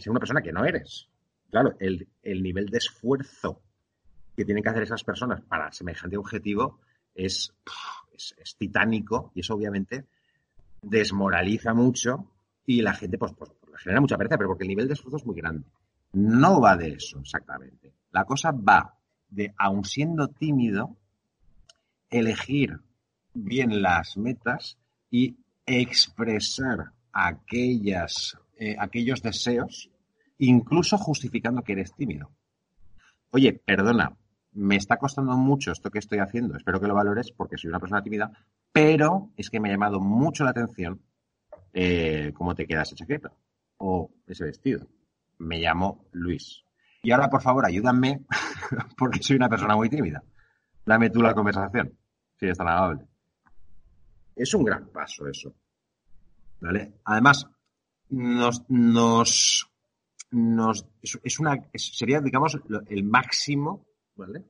[0.00, 1.08] ser una persona que no eres.
[1.50, 2.06] Claro, el,
[2.42, 3.62] nivel de esfuerzo
[4.36, 6.80] que tienen que hacer esas personas para semejante objetivo
[7.14, 7.54] es,
[8.58, 10.04] titánico y eso obviamente
[10.82, 12.30] desmoraliza mucho
[12.66, 15.18] y la gente pues, pues, pues genera mucha pereza, pero porque el nivel de esfuerzo
[15.18, 15.64] es muy grande.
[16.12, 17.92] No va de eso exactamente.
[18.10, 18.98] La cosa va
[19.28, 20.96] de, aun siendo tímido,
[22.10, 22.80] elegir
[23.34, 24.78] bien las metas
[25.10, 25.36] y
[25.66, 29.90] expresar aquellas, eh, aquellos deseos,
[30.38, 32.30] incluso justificando que eres tímido.
[33.30, 34.16] Oye, perdona,
[34.52, 37.80] me está costando mucho esto que estoy haciendo, espero que lo valores porque soy una
[37.80, 38.32] persona tímida,
[38.72, 41.00] pero es que me ha llamado mucho la atención
[41.72, 43.32] eh, cómo te queda esa chaqueta
[43.76, 44.86] o ese vestido.
[45.38, 46.64] Me llamo Luis.
[47.02, 48.24] Y ahora, por favor, ayúdame
[48.96, 50.22] porque soy una persona muy tímida.
[50.84, 51.96] Dame tú la conversación,
[52.38, 53.06] si es tan amable.
[54.34, 55.54] Es un gran paso eso.
[56.60, 56.94] ¿Vale?
[57.04, 57.46] Además,
[58.10, 59.70] nos, nos,
[60.30, 60.86] nos
[61.22, 62.58] es una, sería, digamos,
[62.88, 63.86] el máximo,
[64.16, 64.44] ¿vale?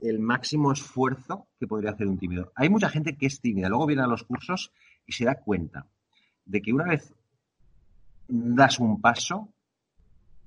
[0.00, 2.52] El máximo esfuerzo que podría hacer un tímido.
[2.54, 4.72] Hay mucha gente que es tímida, luego viene a los cursos
[5.06, 5.86] y se da cuenta
[6.44, 7.14] de que una vez
[8.28, 9.54] das un paso,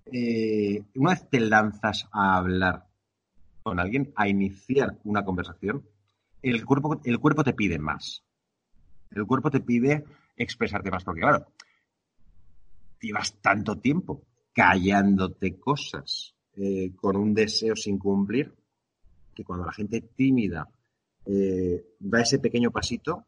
[0.05, 2.87] eh, una vez te lanzas a hablar
[3.63, 5.83] con alguien, a iniciar una conversación,
[6.41, 8.23] el cuerpo, el cuerpo te pide más.
[9.11, 10.03] El cuerpo te pide
[10.35, 11.47] expresarte más, porque claro,
[12.99, 14.23] llevas tanto tiempo
[14.53, 18.53] callándote cosas eh, con un deseo sin cumplir,
[19.33, 20.67] que cuando la gente tímida
[21.25, 23.27] eh, da ese pequeño pasito,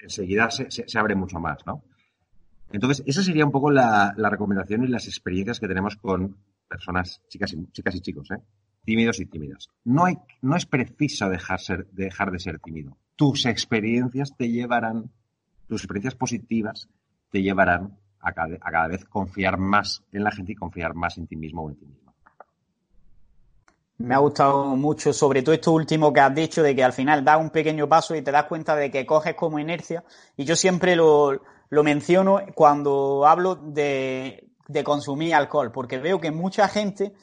[0.00, 1.84] enseguida se, abre mucho más, ¿no?
[2.72, 6.36] Entonces, esa sería un poco la, recomendación y las experiencias que tenemos con
[6.68, 8.40] personas, chicas y, chicas y chicos, ¿eh?
[8.84, 9.68] tímidos y tímidas.
[9.84, 12.96] No, hay, no es preciso dejar, ser, dejar de ser tímido.
[13.14, 15.10] Tus experiencias te llevarán,
[15.68, 16.88] tus experiencias positivas
[17.30, 21.36] te llevarán a cada, vez confiar más en la gente y confiar más en ti
[21.36, 22.14] mismo o en ti mismo.
[23.98, 27.24] Me ha gustado mucho, sobre todo esto último que has dicho, de que al final
[27.24, 30.02] das un pequeño paso y te das cuenta de que coges como inercia.
[30.36, 31.42] Y yo siempre lo,
[31.82, 37.14] menciono cuando hablo de, de consumir alcohol, porque veo que mucha gente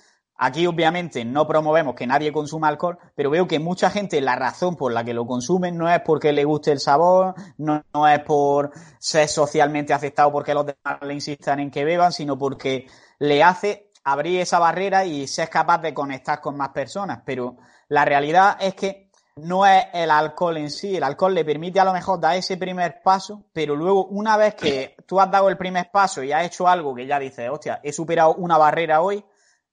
[0.42, 4.78] Aquí obviamente no promovemos que nadie consuma alcohol, pero veo que mucha gente la razón
[4.78, 8.72] por la que lo consumen no es porque le guste el sabor, no, es por
[9.00, 12.88] ser socialmente aceptado porque los demás le insistan en que beban, sino porque
[13.20, 17.20] le hace abrir esa barrera y ser capaz de conectar con más personas.
[17.26, 17.58] Pero
[17.90, 19.09] la realidad es que
[19.44, 22.58] no es el alcohol en sí, el alcohol le permite a lo mejor dar ese
[22.58, 26.46] primer paso, pero luego una vez que tú has dado el primer paso y has
[26.46, 29.24] hecho algo que ya dices, hostia, he superado una barrera hoy,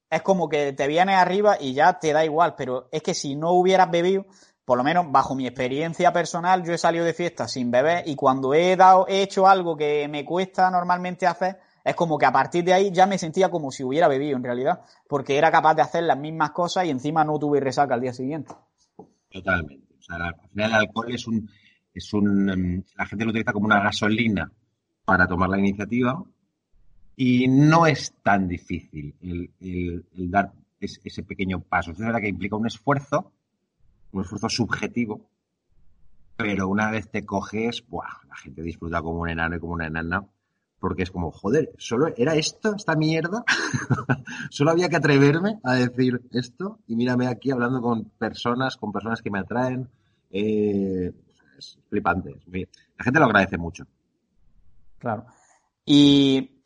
[0.09, 3.37] es como que te vienes arriba y ya te da igual, pero es que si
[3.37, 4.27] no hubieras bebido,
[4.65, 8.17] por lo menos bajo mi experiencia personal, yo he salido de fiesta sin beber y
[8.17, 12.33] cuando he dado, he hecho algo que me cuesta normalmente hacer, es como que a
[12.33, 15.75] partir de ahí ya me sentía como si hubiera bebido en realidad, porque era capaz
[15.75, 18.55] de hacer las mismas cosas y encima no tuve resaca al día siguiente.
[19.31, 19.95] Totalmente.
[19.99, 21.51] O sea, al final el alcohol es un,
[21.93, 24.51] es un, em, la gente lo utiliza como una gasolina
[25.05, 26.23] para tomar la iniciativa
[27.17, 31.93] y no es tan difícil el, dar ese pequeño paso.
[31.93, 33.33] Es verdad que implica un esfuerzo,
[34.13, 35.31] un esfuerzo subjetivo,
[36.37, 38.27] pero una vez te coges, ¡buah!
[38.29, 40.27] la gente disfruta como un enano y como una enana,
[40.79, 43.45] porque es como, joder, ¿solo era esto, esta mierda?
[44.51, 46.79] ¿Solo había que atreverme a decir esto?
[46.87, 49.89] Y mírame aquí hablando con personas, con personas que me atraen.
[50.31, 51.13] Eh,
[51.59, 52.35] es flipante.
[52.51, 53.87] La gente lo agradece mucho.
[54.99, 55.27] Claro.
[55.85, 56.57] Y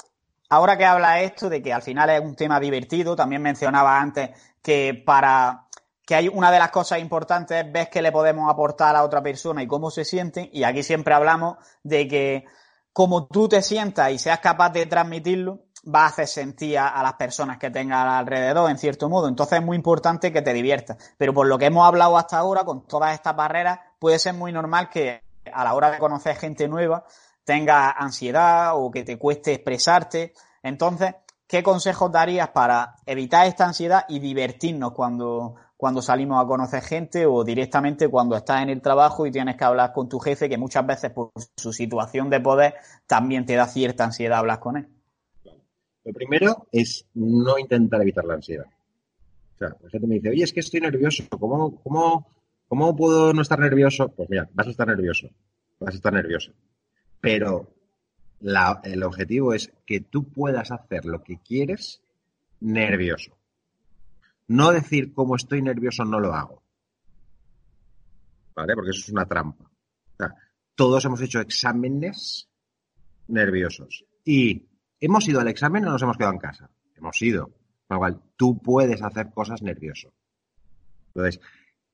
[0.53, 4.31] Ahora que habla esto de que al final es un tema divertido, también mencionaba antes
[4.61, 5.69] que para
[6.05, 9.23] que hay una de las cosas importantes es ver qué le podemos aportar a otra
[9.23, 10.51] persona y cómo se siente.
[10.53, 12.45] Y aquí siempre hablamos de que
[12.93, 17.15] como tú te sientas y seas capaz de transmitirlo, va a hacer sentir a, las
[17.15, 19.29] personas que tengas alrededor, en cierto modo.
[19.29, 20.97] Entonces es muy importante que te diviertas.
[21.17, 24.53] Pero por lo que hemos hablado hasta ahora, con todas estas barreras, puede ser muy
[24.53, 25.23] normal que
[25.53, 27.05] a la hora de conocer gente nueva,
[27.45, 30.35] tenga ansiedad o que te cueste expresarte.
[30.63, 31.15] Entonces,
[31.47, 37.25] ¿qué consejos darías para evitar esta ansiedad y divertirnos cuando, cuando salimos a conocer gente
[37.25, 40.59] o directamente cuando estás en el trabajo y tienes que hablar con tu jefe, que
[40.59, 42.75] muchas veces por su situación de poder
[43.07, 44.89] también te da cierta ansiedad hablar con él?
[46.05, 48.67] Lo primero es no intentar evitar la ansiedad.
[48.67, 52.27] O sea, la gente me dice, oye, es que estoy nervioso, ¿cómo, cómo,
[52.69, 54.11] cómo puedo no estar nervioso?
[54.11, 55.31] Pues mira, vas a estar nervioso,
[55.79, 56.53] vas a estar nervioso.
[57.23, 57.69] Pero
[58.85, 62.03] el objetivo es que tú puedas hacer lo que quieres
[62.61, 63.40] nervioso.
[64.51, 66.65] No decir como estoy nervioso no lo hago.
[68.57, 68.75] ¿Vale?
[68.75, 69.71] Porque eso es una trampa.
[70.75, 72.49] todos hemos hecho exámenes
[73.29, 74.05] nerviosos.
[74.25, 74.67] Y
[74.99, 76.69] hemos ido al examen o nos hemos quedado en casa.
[76.97, 77.49] Hemos ido.
[77.87, 80.13] Con tú puedes hacer cosas nervioso.
[81.15, 81.41] Entonces,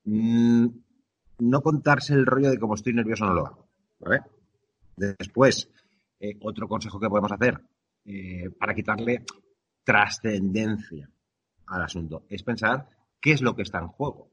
[0.05, 0.67] mm,
[1.41, 3.69] no contarse el rollo de como estoy nervioso no lo hago.
[3.99, 4.23] ¿Vale?
[4.97, 5.69] Después,
[6.21, 7.61] eh, otro consejo que podemos hacer
[8.07, 9.27] eh, para quitarle
[9.85, 11.11] trascendencia
[11.67, 12.89] al asunto es pensar
[13.21, 14.31] qué es lo que está en juego.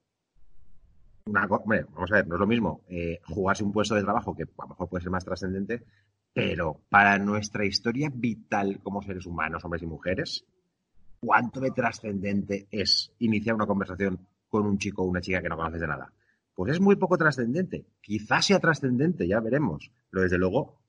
[1.25, 4.63] vamos a ver, no es lo mismo eh, jugarse un puesto de trabajo que a
[4.63, 5.83] lo mejor puede ser más trascendente,
[6.33, 10.45] pero para nuestra historia vital como seres humanos, hombres y mujeres,
[11.19, 15.57] ¿cuánto de trascendente es iniciar una conversación con un chico o una chica que no
[15.57, 16.11] conoces de nada?
[16.55, 17.85] Pues es muy poco trascendente.
[17.99, 19.91] Quizás sea trascendente, ya veremos.
[20.09, 20.79] Pero desde luego,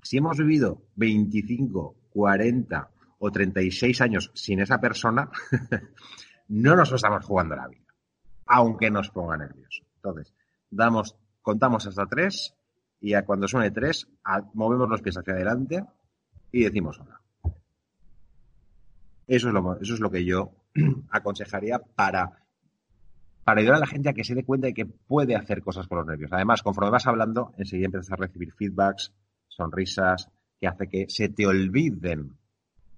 [0.00, 2.90] si hemos vivido 25, 40
[3.24, 5.30] o 36 años sin esa persona,
[6.48, 7.86] no nos estamos jugando la vida,
[8.46, 9.84] aunque nos ponga nervioso.
[9.94, 10.34] Entonces,
[10.68, 12.56] damos, contamos hasta tres
[13.00, 14.08] y a cuando suene tres,
[14.54, 15.84] movemos los pies hacia adelante
[16.50, 17.20] y decimos hola.
[19.28, 20.50] Eso es lo, eso es lo que yo
[21.10, 22.42] aconsejaría para,
[23.44, 25.86] para ayudar a la gente a que se dé cuenta de que puede hacer cosas
[25.86, 26.32] con los nervios.
[26.32, 29.14] Además, conforme vas hablando, enseguida empiezas a recibir feedbacks,
[29.46, 32.41] sonrisas, que hace que se te olviden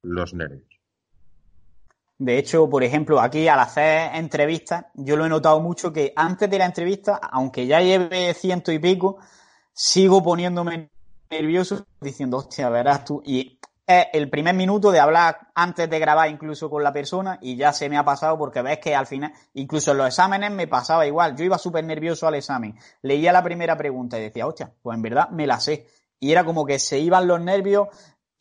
[0.05, 0.75] los nervios.
[2.17, 6.49] De hecho, por ejemplo, aquí al hacer entrevistas, yo lo he notado mucho que antes
[6.49, 9.19] de la entrevista, aunque ya lleve ciento y pico,
[9.73, 10.91] sigo poniéndome
[11.29, 13.21] nervioso diciendo, hostia, verás tú.
[13.25, 17.57] Y es el primer minuto de hablar antes de grabar incluso con la persona y
[17.57, 20.69] ya se me ha pasado porque ves que al final, incluso en los exámenes me
[20.69, 21.37] pasaba igual.
[21.37, 22.79] Yo iba súper nervioso al examen.
[23.03, 25.87] Leía la primera pregunta y decía, hostia, pues en verdad me la sé.
[26.21, 27.89] Y era como que se iban los nervios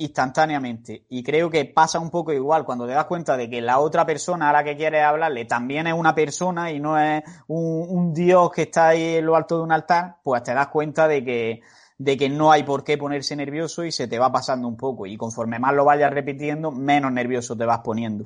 [0.04, 1.06] instantáneamente.
[1.10, 4.06] Y creo que pasa un poco igual cuando te das cuenta de que la otra
[4.06, 8.52] persona a la que quieres hablarle también es una persona y no es un, dios
[8.52, 11.62] que está ahí en lo alto de un altar, pues te das cuenta de que
[11.98, 15.06] de que no hay por qué ponerse nervioso y se te va pasando un poco.
[15.06, 18.26] Y conforme más lo vayas repitiendo, menos nervioso te vas poniendo.